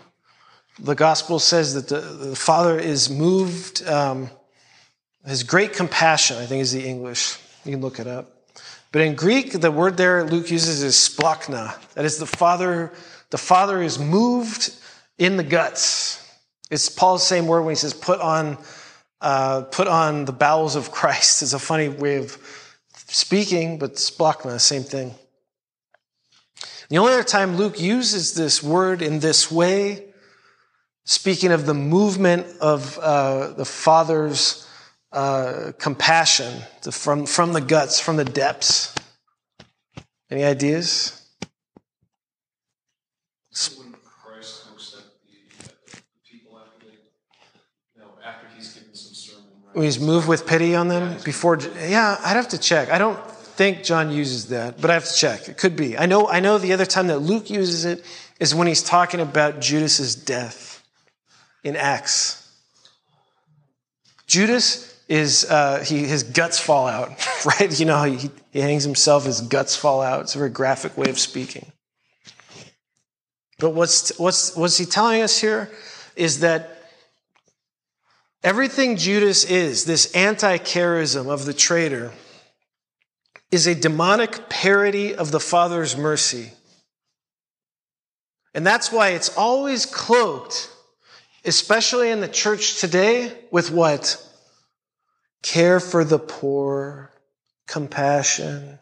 [0.78, 4.30] the gospel says that the, the father is moved, um,
[5.24, 7.38] his great compassion, I think is the English.
[7.64, 8.35] You can look it up.
[8.96, 11.76] But in Greek, the word there Luke uses is splanchna.
[11.92, 12.94] That is the Father,
[13.28, 14.74] the Father is moved
[15.18, 16.26] in the guts.
[16.70, 18.56] It's Paul's same word when he says put on,
[19.20, 21.42] uh, put on the bowels of Christ.
[21.42, 22.38] It's a funny way of
[22.94, 25.14] speaking, but splanchna, same thing.
[26.88, 30.06] The only other time Luke uses this word in this way,
[31.04, 34.65] speaking of the movement of uh, the Father's
[35.16, 38.94] uh, compassion the, from, from the guts, from the depths.
[40.30, 41.22] Any ideas?
[43.78, 46.92] When Christ looks at the, at the people after they,
[47.96, 49.74] you after he's given some sermon, right?
[49.76, 51.58] When he's moved with pity on them before,
[51.88, 52.90] yeah, I'd have to check.
[52.90, 55.48] I don't think John uses that, but I have to check.
[55.48, 55.96] It could be.
[55.96, 56.28] I know.
[56.28, 58.04] I know the other time that Luke uses it
[58.38, 60.84] is when he's talking about Judas's death
[61.64, 62.42] in Acts.
[64.26, 67.10] Judas is uh, he his guts fall out,
[67.46, 67.78] right?
[67.78, 70.22] You know, he, he hangs himself, his guts fall out.
[70.22, 71.70] It's a very graphic way of speaking.
[73.58, 75.70] But what's what's what's he telling us here
[76.14, 76.90] is that
[78.42, 82.12] everything Judas is, this anti-charism of the traitor,
[83.50, 86.52] is a demonic parody of the Father's mercy.
[88.54, 90.70] And that's why it's always cloaked,
[91.44, 94.25] especially in the church today, with what?
[95.46, 97.12] Care for the poor,
[97.68, 98.80] compassion.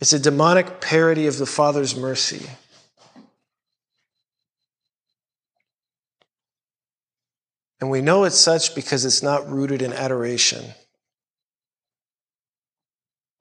[0.00, 2.46] It's a demonic parody of the Father's mercy.
[7.82, 10.64] And we know it's such because it's not rooted in adoration.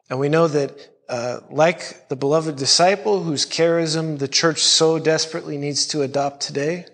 [0.09, 5.57] And we know that, uh, like the beloved disciple whose charism the church so desperately
[5.57, 6.85] needs to adopt today,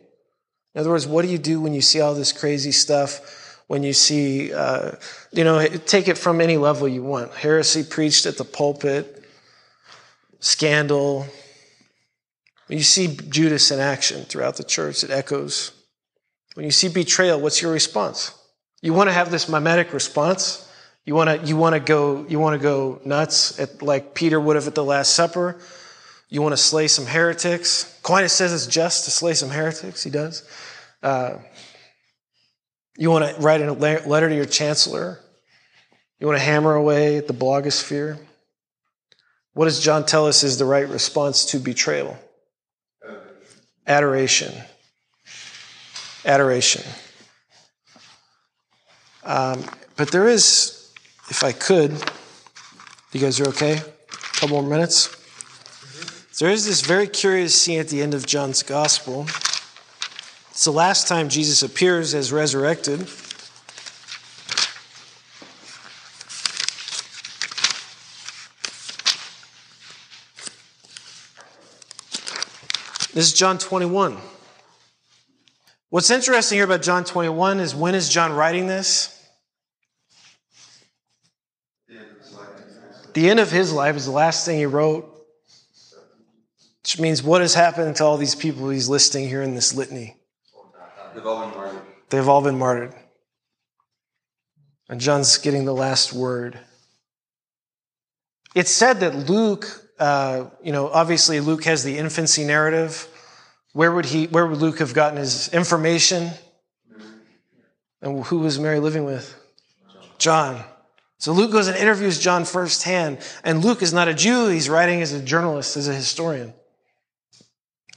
[0.75, 3.48] in other words, what do you do when you see all this crazy stuff?
[3.69, 4.93] When you see, uh,
[5.31, 9.23] you know, take it from any level you want heresy preached at the pulpit,
[10.39, 11.27] scandal.
[12.65, 15.71] When you see Judas in action throughout the church, it echoes.
[16.55, 18.33] When you see betrayal, what's your response?
[18.81, 20.67] You want to have this mimetic response?
[21.05, 24.39] You want to you want to go you want to go nuts at, like Peter
[24.39, 25.59] would have at the Last Supper.
[26.27, 27.99] You want to slay some heretics.
[27.99, 30.01] Aquinas says it's just to slay some heretics.
[30.01, 30.41] He does.
[31.03, 31.37] Uh,
[32.99, 35.19] you want to write a letter to your chancellor.
[36.19, 38.19] You want to hammer away at the blogosphere.
[39.53, 42.19] What does John tell us is the right response to betrayal?
[43.87, 44.53] Adoration.
[46.25, 46.83] Adoration.
[49.23, 49.63] Um,
[49.95, 50.91] but there is
[51.29, 51.91] if I could,
[53.13, 53.77] you guys are okay?
[53.77, 55.15] A couple more minutes.
[56.37, 59.25] There is this very curious scene at the end of John's gospel.
[60.59, 62.99] It's the last time Jesus appears as resurrected.
[73.13, 74.17] This is John 21.
[75.91, 79.17] What's interesting here about John 21 is when is John writing this?
[83.13, 85.05] The end of his life is the last thing he wrote,
[86.83, 90.18] which means what has happened to all these people he's listing here in this litany?
[91.19, 91.81] They've all been martyred.
[92.09, 92.93] They've all been martyred.
[94.87, 96.57] And John's getting the last word.
[98.55, 99.67] It's said that Luke,
[99.99, 103.05] uh, you know, obviously Luke has the infancy narrative.
[103.73, 106.29] Where would he, where would Luke have gotten his information?
[108.01, 109.35] And who was Mary living with?
[110.19, 110.63] John.
[111.17, 113.17] So Luke goes and interviews John firsthand.
[113.43, 116.53] And Luke is not a Jew, he's writing as a journalist, as a historian.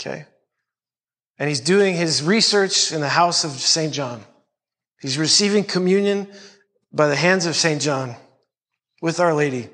[0.01, 0.27] Okay?
[1.43, 3.93] And he's doing his research in the house of St.
[3.93, 4.23] John.
[5.01, 6.29] He's receiving communion
[6.93, 7.83] by the hands of St.
[7.83, 8.15] John
[9.01, 9.69] with Our Lady.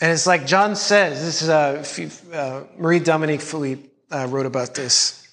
[0.00, 4.74] And it's like John says, this is uh, uh, Marie Dominique Philippe uh, wrote about
[4.74, 5.28] this.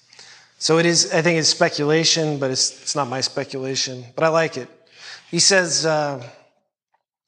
[0.58, 4.28] So it is, I think it's speculation, but it's, it's not my speculation, but I
[4.28, 4.68] like it.
[5.30, 6.22] He says, uh,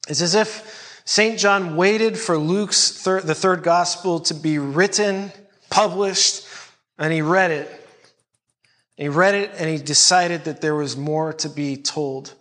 [0.07, 1.37] it's as if St.
[1.37, 5.33] John waited for Luke's the third gospel to be written,
[5.69, 6.47] published,
[6.97, 7.69] and he read it.
[8.95, 12.33] He read it and he decided that there was more to be told.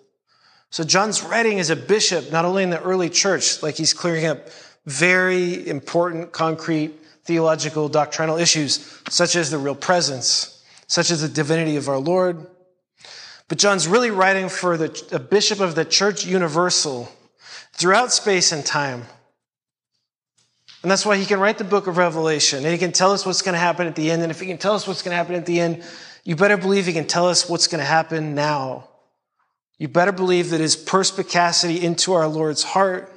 [0.70, 4.26] So John's writing as a bishop, not only in the early church, like he's clearing
[4.26, 4.51] up
[4.86, 6.92] very important, concrete,
[7.24, 12.47] theological, doctrinal issues, such as the real presence such as the divinity of our Lord.
[13.48, 17.10] But John's really writing for the, a bishop of the church universal
[17.72, 19.05] throughout space and time.
[20.82, 23.26] And that's why he can write the book of Revelation and he can tell us
[23.26, 24.22] what's going to happen at the end.
[24.22, 25.84] And if he can tell us what's going to happen at the end,
[26.24, 28.88] you better believe he can tell us what's going to happen now.
[29.78, 33.12] you better believe that his perspicacity into our Lord's heart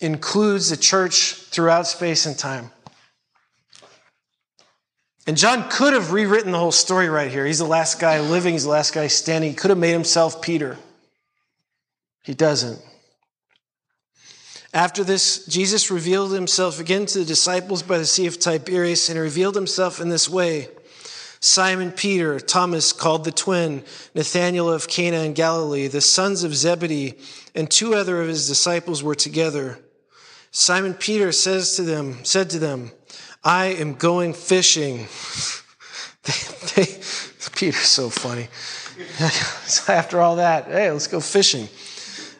[0.00, 2.70] includes the church throughout space and time.
[5.26, 7.46] And John could have rewritten the whole story right here.
[7.46, 9.50] He's the last guy living, he's the last guy standing.
[9.50, 10.78] He could have made himself Peter.
[12.24, 12.80] He doesn't.
[14.74, 19.18] After this, Jesus revealed himself again to the disciples by the Sea of Tiberias, and
[19.18, 20.68] revealed himself in this way.
[21.40, 23.84] Simon Peter, Thomas called the twin,
[24.14, 27.18] Nathanael of Cana in Galilee, the sons of Zebedee,
[27.54, 29.78] and two other of his disciples were together.
[30.52, 32.92] Simon Peter says to them, said to them,
[33.44, 34.98] I am going fishing.
[36.22, 36.32] they,
[36.76, 36.86] they,
[37.56, 38.48] Peter's so funny.
[39.92, 41.68] After all that, hey, let's go fishing.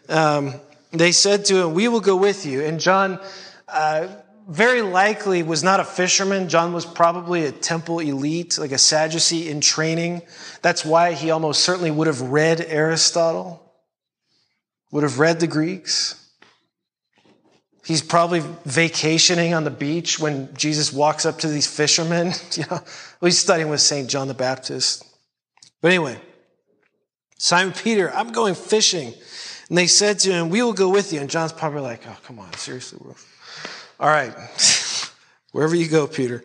[0.09, 0.55] Um,
[0.93, 2.63] they said to him, We will go with you.
[2.63, 3.21] And John
[3.69, 4.09] uh,
[4.49, 6.49] very likely was not a fisherman.
[6.49, 10.23] John was probably a temple elite, like a Sadducee in training.
[10.61, 13.63] That's why he almost certainly would have read Aristotle,
[14.91, 16.19] would have read the Greeks.
[17.85, 22.33] He's probably vacationing on the beach when Jesus walks up to these fishermen.
[22.53, 22.81] You know,
[23.21, 24.09] well, he's studying with St.
[24.09, 25.05] John the Baptist.
[25.81, 26.21] But anyway,
[27.39, 29.15] Simon Peter, I'm going fishing.
[29.73, 31.21] And they said to him, We will go with you.
[31.23, 33.01] And John's probably like, Oh, come on, seriously.
[33.99, 34.35] All right,
[35.53, 36.45] wherever you go, Peter.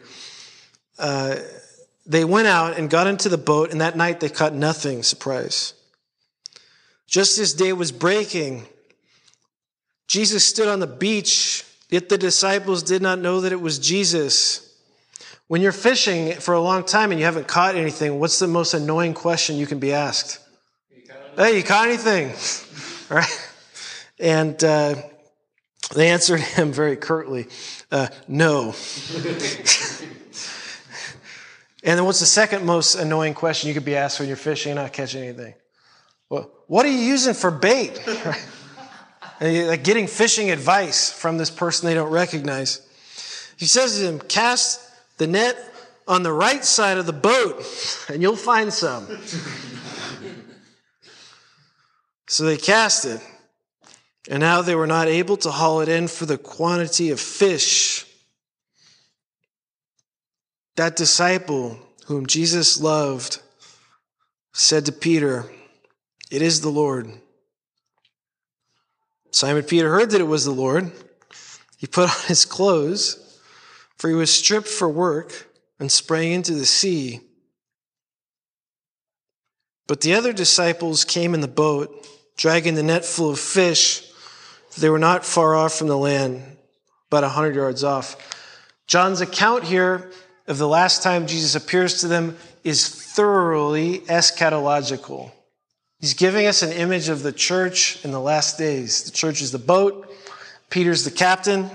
[0.97, 1.35] Uh,
[2.05, 5.03] they went out and got into the boat, and that night they caught nothing.
[5.03, 5.73] Surprise.
[7.05, 8.65] Just as day was breaking,
[10.07, 14.73] Jesus stood on the beach, yet the disciples did not know that it was Jesus.
[15.47, 18.73] When you're fishing for a long time and you haven't caught anything, what's the most
[18.73, 20.39] annoying question you can be asked?
[21.35, 22.33] hey, you caught anything?
[23.09, 23.51] right?
[24.19, 24.95] And uh,
[25.93, 27.47] they answered him very curtly,
[27.91, 28.73] uh, no.
[31.83, 34.71] and then what's the second most annoying question you could be asked when you're fishing
[34.71, 35.53] and not catching anything?
[36.29, 37.99] Well, what are you using for bait?
[39.41, 42.81] like getting fishing advice from this person they don't recognize.
[43.57, 44.81] He says to them, cast
[45.17, 45.57] the net
[46.07, 47.63] on the right side of the boat
[48.09, 49.07] and you'll find some.
[52.27, 53.21] so they cast it.
[54.29, 58.05] And now they were not able to haul it in for the quantity of fish.
[60.75, 63.41] That disciple whom Jesus loved
[64.53, 65.45] said to Peter,
[66.29, 67.11] It is the Lord.
[69.31, 70.91] Simon Peter heard that it was the Lord.
[71.77, 73.39] He put on his clothes,
[73.97, 75.49] for he was stripped for work,
[75.79, 77.21] and sprang into the sea.
[79.85, 84.07] But the other disciples came in the boat, dragging the net full of fish
[84.77, 86.43] they were not far off from the land,
[87.09, 88.15] about a hundred yards off.
[88.85, 90.11] John's account here
[90.47, 95.31] of the last time Jesus appears to them is thoroughly eschatological.
[95.99, 99.03] He's giving us an image of the church in the last days.
[99.03, 100.13] The church is the boat,
[100.69, 101.69] Peter's the captain,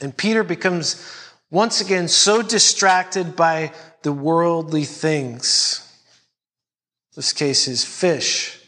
[0.00, 1.06] and Peter becomes
[1.50, 3.72] once again so distracted by
[4.02, 5.86] the worldly things.
[7.14, 8.59] This case is fish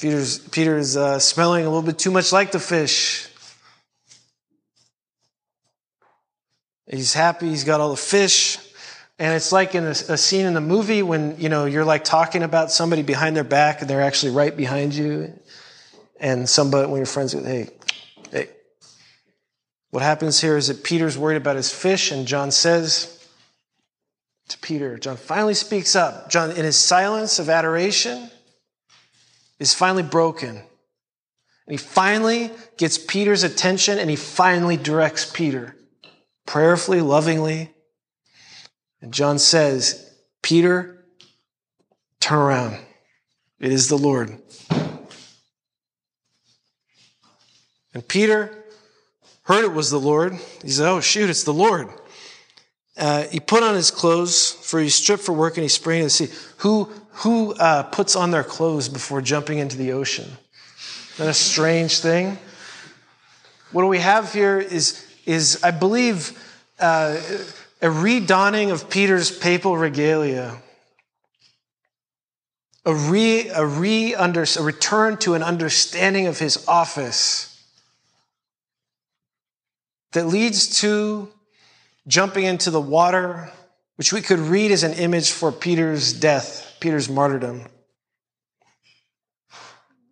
[0.00, 3.28] Peter's, Peter's uh, smelling a little bit too much like the fish.
[6.86, 8.56] He's happy, he's got all the fish.
[9.18, 12.04] And it's like in a, a, scene in the movie when, you know, you're like
[12.04, 15.38] talking about somebody behind their back and they're actually right behind you.
[16.18, 17.68] And somebody, when your friends go, hey,
[18.30, 18.48] hey.
[19.90, 23.28] What happens here is that Peter's worried about his fish and John says
[24.48, 26.30] to Peter, John finally speaks up.
[26.30, 28.30] John, in his silence of adoration,
[29.60, 30.56] is finally broken.
[30.56, 30.66] And
[31.68, 35.76] he finally gets Peter's attention and he finally directs Peter
[36.46, 37.70] prayerfully, lovingly.
[39.00, 40.12] And John says,
[40.42, 41.04] Peter,
[42.18, 42.78] turn around.
[43.60, 44.36] It is the Lord.
[47.92, 48.64] And Peter
[49.42, 50.34] heard it was the Lord.
[50.62, 51.88] He said, Oh, shoot, it's the Lord.
[52.96, 56.06] Uh, he put on his clothes, for he stripped for work and he sprang into
[56.06, 56.28] the sea.
[56.58, 60.26] Who, who uh, puts on their clothes before jumping into the ocean?
[61.14, 62.38] Isn't a strange thing?
[63.72, 66.38] What we have here is, is I believe,
[66.78, 67.20] uh,
[67.82, 70.56] a redawning of Peter's papal regalia.
[72.86, 77.62] A, re, a, re under, a return to an understanding of his office
[80.12, 81.28] that leads to
[82.06, 83.52] jumping into the water,
[84.00, 87.66] which we could read as an image for Peter's death, Peter's martyrdom.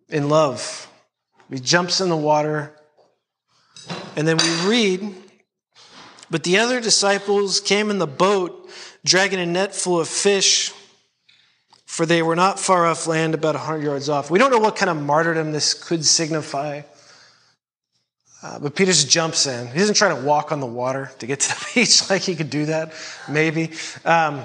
[0.09, 0.87] In love,
[1.49, 2.71] he jumps in the water,
[4.15, 5.15] and then we read,
[6.29, 8.69] but the other disciples came in the boat,
[9.03, 10.71] dragging a net full of fish,
[11.87, 14.29] for they were not far off land, about a hundred yards off.
[14.29, 16.81] We don't know what kind of martyrdom this could signify.
[18.41, 19.67] Uh, but Peter just jumps in.
[19.67, 22.35] He isn't trying to walk on the water to get to the beach like he
[22.35, 22.93] could do that,
[23.27, 23.71] maybe.
[24.05, 24.41] Um,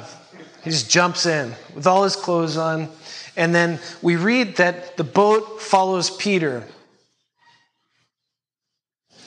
[0.64, 2.88] he just jumps in with all his clothes on.
[3.36, 6.66] And then we read that the boat follows Peter.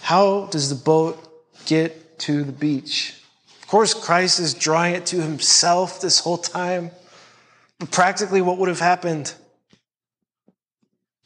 [0.01, 1.17] How does the boat
[1.65, 3.21] get to the beach?
[3.61, 6.91] Of course, Christ is drawing it to himself this whole time.
[7.79, 9.33] But practically, what would have happened?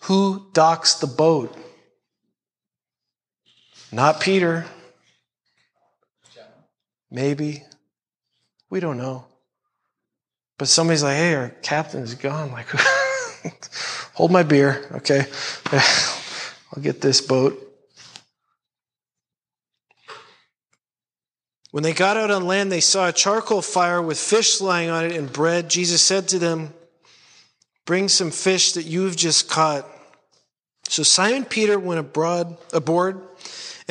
[0.03, 1.55] Who docks the boat?
[3.91, 4.65] Not Peter.
[7.09, 7.63] Maybe.
[8.69, 9.26] We don't know.
[10.57, 12.51] But somebody's like, hey, our captain is gone.
[12.51, 12.68] Like,
[14.13, 15.26] hold my beer, okay?
[15.72, 17.68] I'll get this boat.
[21.72, 25.05] When they got out on land, they saw a charcoal fire with fish lying on
[25.05, 25.69] it and bread.
[25.69, 26.73] Jesus said to them,
[27.85, 29.88] Bring some fish that you have just caught.
[30.88, 33.22] So Simon Peter went abroad, aboard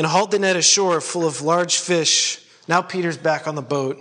[0.00, 2.42] and hauled the net ashore full of large fish.
[2.66, 3.98] Now Peter's back on the boat.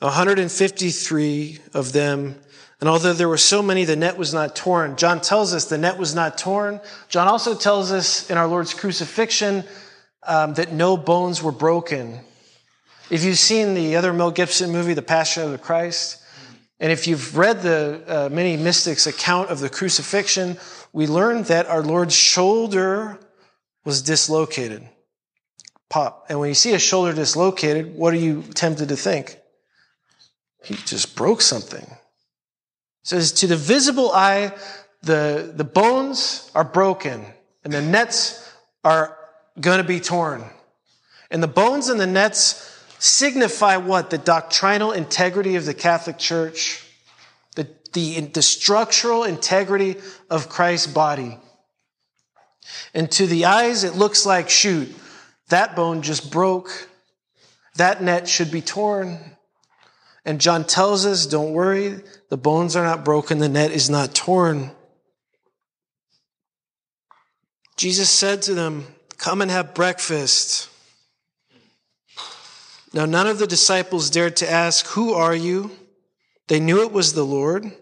[0.00, 2.34] 153 of them.
[2.80, 4.96] And although there were so many, the net was not torn.
[4.96, 6.80] John tells us the net was not torn.
[7.08, 9.62] John also tells us in our Lord's crucifixion
[10.26, 12.18] um, that no bones were broken.
[13.08, 16.20] If you've seen the other Mel Gibson movie, The Passion of the Christ,
[16.82, 20.58] and if you've read the uh, many mystics' account of the crucifixion,
[20.92, 23.20] we learn that our Lord's shoulder
[23.84, 24.88] was dislocated.
[25.88, 26.26] Pop.
[26.28, 29.38] And when you see a shoulder dislocated, what are you tempted to think?
[30.64, 31.84] He just broke something.
[31.84, 31.98] It
[33.04, 34.52] says, to the visible eye,
[35.02, 37.24] the, the bones are broken
[37.62, 38.52] and the nets
[38.82, 39.16] are
[39.60, 40.42] going to be torn.
[41.30, 42.71] And the bones and the nets
[43.02, 44.10] signify what?
[44.10, 46.86] The doctrinal integrity of the Catholic Church,
[47.56, 49.96] the, the, the structural integrity
[50.30, 51.38] of Christ's body.
[52.94, 54.94] And to the eyes, it looks like, shoot,
[55.48, 56.88] that bone just broke.
[57.74, 59.18] That net should be torn.
[60.24, 64.14] And John tells us, don't worry, the bones are not broken, the net is not
[64.14, 64.70] torn.
[67.76, 68.86] Jesus said to them,
[69.18, 70.68] Come and have breakfast.
[72.94, 75.70] Now, none of the disciples dared to ask, Who are you?
[76.48, 77.72] They knew it was the Lord.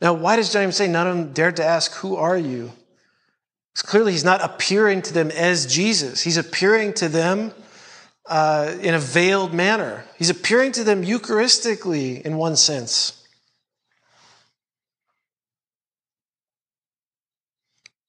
[0.00, 2.72] Now, why does John even say none of them dared to ask, Who are you?
[3.74, 6.22] Because clearly he's not appearing to them as Jesus.
[6.22, 7.52] He's appearing to them
[8.26, 10.04] uh, in a veiled manner.
[10.16, 13.17] He's appearing to them Eucharistically in one sense.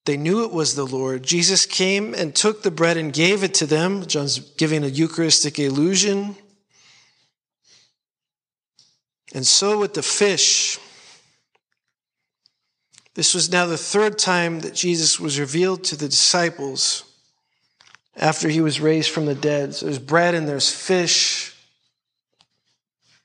[0.09, 1.21] They knew it was the Lord.
[1.21, 4.07] Jesus came and took the bread and gave it to them.
[4.07, 6.35] John's giving a Eucharistic illusion.
[9.35, 10.79] And so with the fish.
[13.13, 17.03] This was now the third time that Jesus was revealed to the disciples
[18.15, 19.75] after he was raised from the dead.
[19.75, 21.55] So there's bread and there's fish.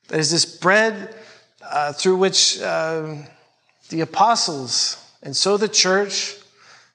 [0.09, 1.17] There's this bread
[1.63, 3.15] uh, through which uh,
[3.89, 6.37] the apostles and so the church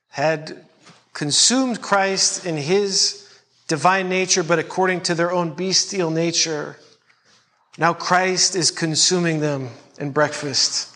[0.10, 0.66] had
[1.14, 3.28] consumed Christ in his
[3.68, 6.78] divine nature, but according to their own bestial nature.
[7.78, 9.70] Now Christ is consuming them
[10.00, 10.96] in breakfast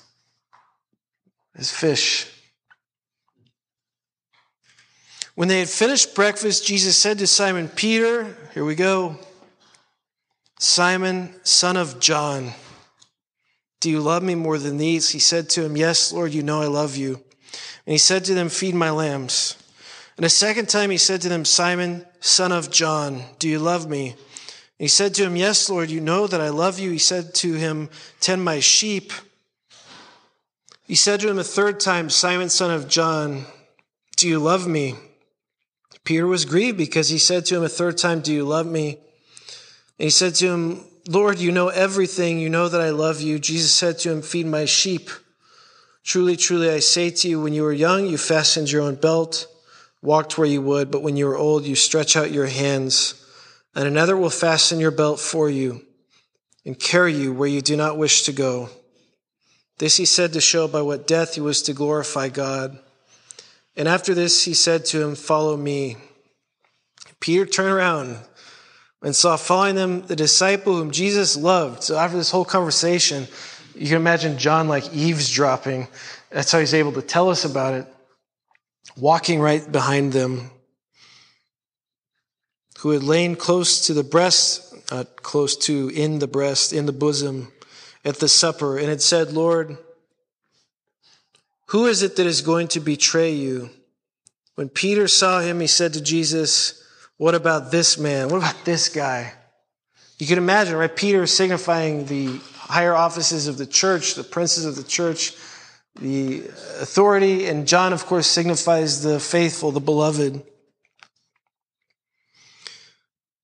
[1.56, 2.30] as fish.
[5.36, 9.18] When they had finished breakfast, Jesus said to Simon Peter, Here we go,
[10.60, 12.54] Simon, son of John,
[13.80, 15.10] do you love me more than these?
[15.10, 17.22] He said to him, Yes, Lord, you know I love you.
[17.86, 19.58] And he said to them, Feed my lambs.
[20.18, 23.90] And a second time he said to them, Simon, son of John, do you love
[23.90, 24.10] me?
[24.12, 24.18] And
[24.78, 26.92] he said to him, Yes, Lord, you know that I love you.
[26.92, 27.90] He said to him,
[28.20, 29.12] Tend my sheep.
[30.86, 33.46] He said to him a third time, Simon, son of John,
[34.16, 34.96] do you love me?
[36.04, 38.98] Peter was grieved because he said to him a third time, Do you love me?
[40.00, 42.40] And he said to him, Lord, you know everything.
[42.40, 43.40] You know that I love you.
[43.40, 45.10] Jesus said to him, Feed my sheep.
[46.04, 49.48] Truly, truly, I say to you, when you were young, you fastened your own belt,
[50.02, 53.26] walked where you would, but when you are old, you stretch out your hands,
[53.74, 55.82] and another will fasten your belt for you
[56.66, 58.70] and carry you where you do not wish to go.
[59.78, 62.78] This he said to show by what death he was to glorify God.
[63.76, 65.98] And after this, he said to him, Follow me.
[67.20, 68.18] Peter turned around
[69.02, 71.84] and saw following them the disciple whom Jesus loved.
[71.84, 73.28] So after this whole conversation,
[73.76, 75.88] you can imagine John like eavesdropping.
[76.30, 77.88] That's how he's able to tell us about it.
[78.98, 80.52] Walking right behind them,
[82.80, 86.92] who had lain close to the breast, not close to, in the breast, in the
[86.92, 87.52] bosom
[88.06, 89.78] at the supper and had said, Lord,
[91.68, 93.70] who is it that is going to betray you?
[94.56, 96.84] When Peter saw him, he said to Jesus,
[97.18, 98.30] What about this man?
[98.30, 99.34] What about this guy?
[100.20, 100.96] You can imagine, right?
[100.96, 102.40] Peter signifying the
[102.70, 105.34] higher offices of the church, the princes of the church,
[106.00, 106.40] the
[106.82, 110.44] authority, and John, of course, signifies the faithful, the beloved.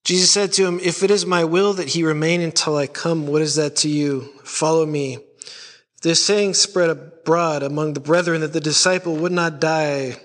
[0.04, 3.28] Jesus said to him, If it is my will that he remain until I come,
[3.28, 4.22] what is that to you?
[4.44, 5.20] Follow me.
[6.02, 10.16] This saying spread abroad among the brethren that the disciple would not die.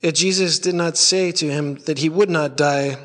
[0.00, 2.96] Yet Jesus did not say to him that he would not die.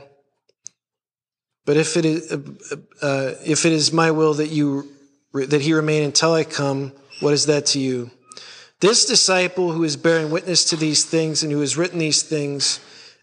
[1.66, 4.90] But if it is, uh, if it is my will that you
[5.34, 8.12] that he remain until I come, what is that to you?
[8.80, 12.80] This disciple who is bearing witness to these things and who has written these things,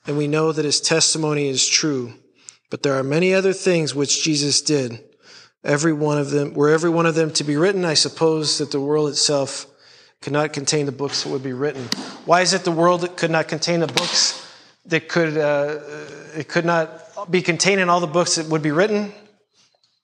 [0.06, 2.12] and we know that his testimony is true.
[2.70, 5.02] But there are many other things which Jesus did.
[5.64, 8.70] Every one of them, were every one of them to be written, I suppose that
[8.70, 9.66] the world itself
[10.20, 11.84] could not contain the books that would be written.
[12.24, 14.42] Why is it the world that could not contain the books
[14.86, 15.78] that could, uh,
[16.36, 19.12] it could not be contained in all the books that would be written?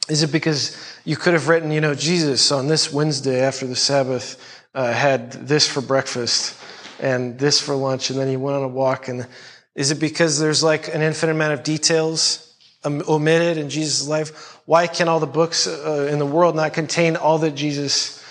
[0.08, 3.76] Is it because you could have written, you know, Jesus on this Wednesday after the
[3.76, 4.36] Sabbath
[4.74, 6.56] uh, had this for breakfast
[7.00, 9.08] and this for lunch, and then he went on a walk?
[9.08, 9.26] And
[9.74, 12.54] is it because there's like an infinite amount of details
[12.84, 14.60] omitted in Jesus' life?
[14.66, 18.24] Why can all the books uh, in the world not contain all that Jesus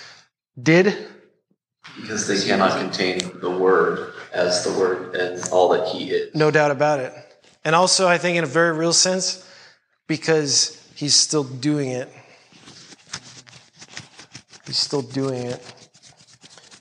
[0.61, 0.98] did?
[1.99, 6.35] Because they cannot contain the Word as the Word and all that He is.
[6.35, 7.14] No doubt about it.
[7.64, 9.48] And also, I think, in a very real sense,
[10.07, 12.07] because He's still doing it.
[14.68, 15.60] He's still doing it.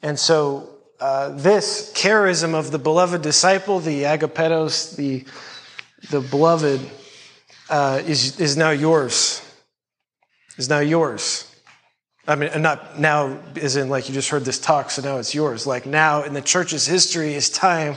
[0.02, 0.68] And so,
[1.00, 5.24] uh, this charism of the beloved disciple, the agapetos, the,
[6.10, 6.82] the beloved,
[7.70, 9.40] uh, is, is now yours.
[10.58, 11.50] Is now yours.
[12.28, 15.34] I mean, not now as in like you just heard this talk, so now it's
[15.34, 15.66] yours.
[15.66, 17.96] Like now in the church's history, it's time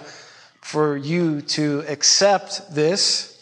[0.62, 3.33] for you to accept this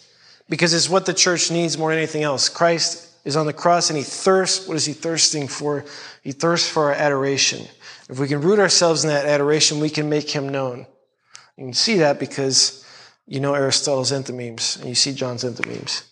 [0.52, 2.50] because it's what the church needs more than anything else.
[2.50, 4.68] Christ is on the cross and he thirsts.
[4.68, 5.86] What is he thirsting for?
[6.24, 7.66] He thirsts for our adoration.
[8.10, 10.86] If we can root ourselves in that adoration, we can make him known.
[11.56, 12.86] You can see that because
[13.26, 16.04] you know Aristotle's enthymemes and you see John's enthymemes.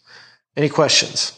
[0.56, 1.34] Any questions?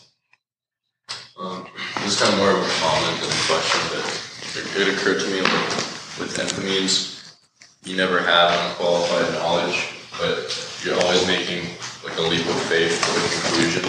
[1.40, 1.65] Um,
[1.95, 5.28] this is kind of more of a comment than a question, but it, occurred to
[5.28, 7.36] me with enthymemes,
[7.84, 11.65] you never have unqualified knowledge, but you're always making
[12.03, 13.86] like a leap of faith to the conclusion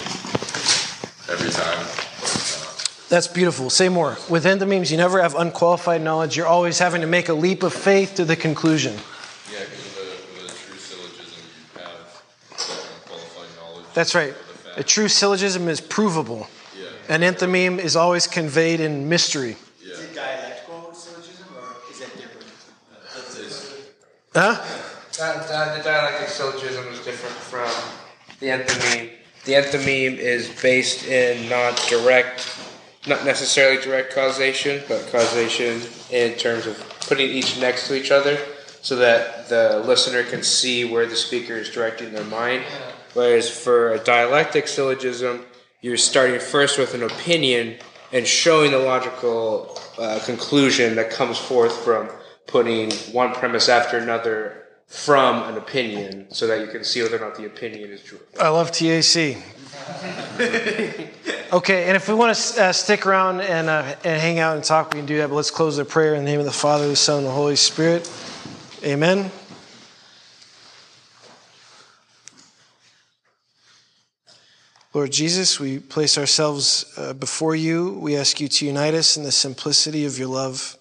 [1.33, 1.87] every time.
[3.09, 3.71] That's beautiful.
[3.71, 4.17] Say more.
[4.29, 6.37] With enthymemes, you never have unqualified knowledge.
[6.37, 8.95] You're always having to make a leap of faith to the conclusion.
[8.95, 13.87] Yeah, because with a, with a true syllogism, you have unqualified knowledge.
[13.95, 14.35] That's right.
[14.77, 16.49] A true syllogism is provable.
[16.79, 17.15] Yeah.
[17.15, 19.57] An enthymeme is always conveyed in mystery.
[19.85, 19.93] Yeah.
[19.93, 22.49] Is it dialectical syllogism or is that different?
[24.35, 24.65] Huh?
[25.19, 27.69] That, that, the dialectic syllogism is different from
[28.43, 29.11] the enthymeme.
[29.45, 32.47] The enthymeme is based in not direct,
[33.07, 38.37] not necessarily direct causation, but causation in terms of putting each next to each other
[38.83, 42.65] so that the listener can see where the speaker is directing their mind.
[43.15, 45.45] Whereas for a dialectic syllogism,
[45.81, 47.77] you're starting first with an opinion
[48.13, 52.09] and showing the logical uh, conclusion that comes forth from
[52.49, 54.62] putting one premise after another
[54.93, 58.21] from an opinion so that you can see whether or not the opinion is true.
[58.39, 59.17] I love TAC.
[61.51, 64.63] okay, and if we want to uh, stick around and, uh, and hang out and
[64.63, 65.31] talk, we can do that.
[65.31, 67.31] But let's close the prayer in the name of the Father, the Son, and the
[67.31, 68.09] Holy Spirit.
[68.85, 69.31] Amen.
[74.93, 77.95] Lord Jesus, we place ourselves uh, before you.
[77.95, 80.77] We ask you to unite us in the simplicity of your love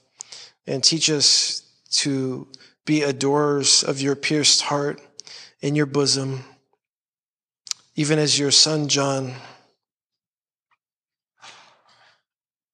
[0.68, 2.46] and teach us to
[2.86, 5.02] be adorers of your pierced heart
[5.62, 6.44] in your bosom,
[7.96, 9.34] even as your son John,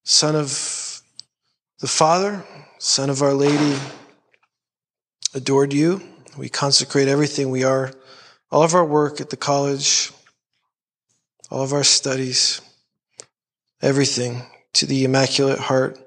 [0.04, 1.02] son of
[1.80, 2.42] the Father,
[2.78, 3.78] son of Our Lady,
[5.34, 6.02] adored you.
[6.36, 7.92] We consecrate everything we are,
[8.50, 10.10] all of our work at the college,
[11.50, 12.60] all of our studies,
[13.82, 14.42] everything
[14.74, 15.98] to the Immaculate Heart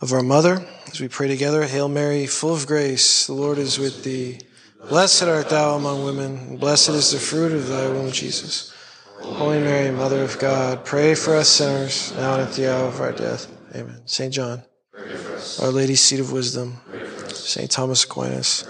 [0.00, 0.66] of our Mother.
[0.92, 4.40] As we pray together, Hail Mary, full of grace, the Lord is with thee.
[4.88, 8.74] Blessed art thou among women, and blessed is the fruit of thy womb, Jesus.
[9.20, 13.00] Holy Mary, Mother of God, pray for us sinners, now and at the hour of
[13.00, 13.46] our death.
[13.72, 14.02] Amen.
[14.06, 14.34] St.
[14.34, 14.64] John,
[15.62, 16.80] Our Lady, seat of wisdom,
[17.28, 17.70] St.
[17.70, 18.66] Thomas Aquinas,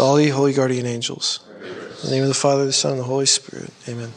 [0.00, 1.38] all ye holy guardian angels.
[2.02, 3.70] In the name of the Father, the Son, and the Holy Spirit.
[3.88, 4.10] Amen.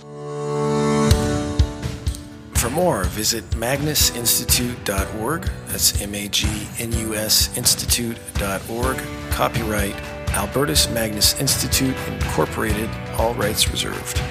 [2.64, 5.52] For more, visit magnusinstitute.org.
[5.68, 6.48] That's M A G
[6.80, 8.98] N U S Institute.org.
[9.31, 9.95] Copyright
[10.30, 14.22] Albertus Magnus Institute, Incorporated, all rights reserved.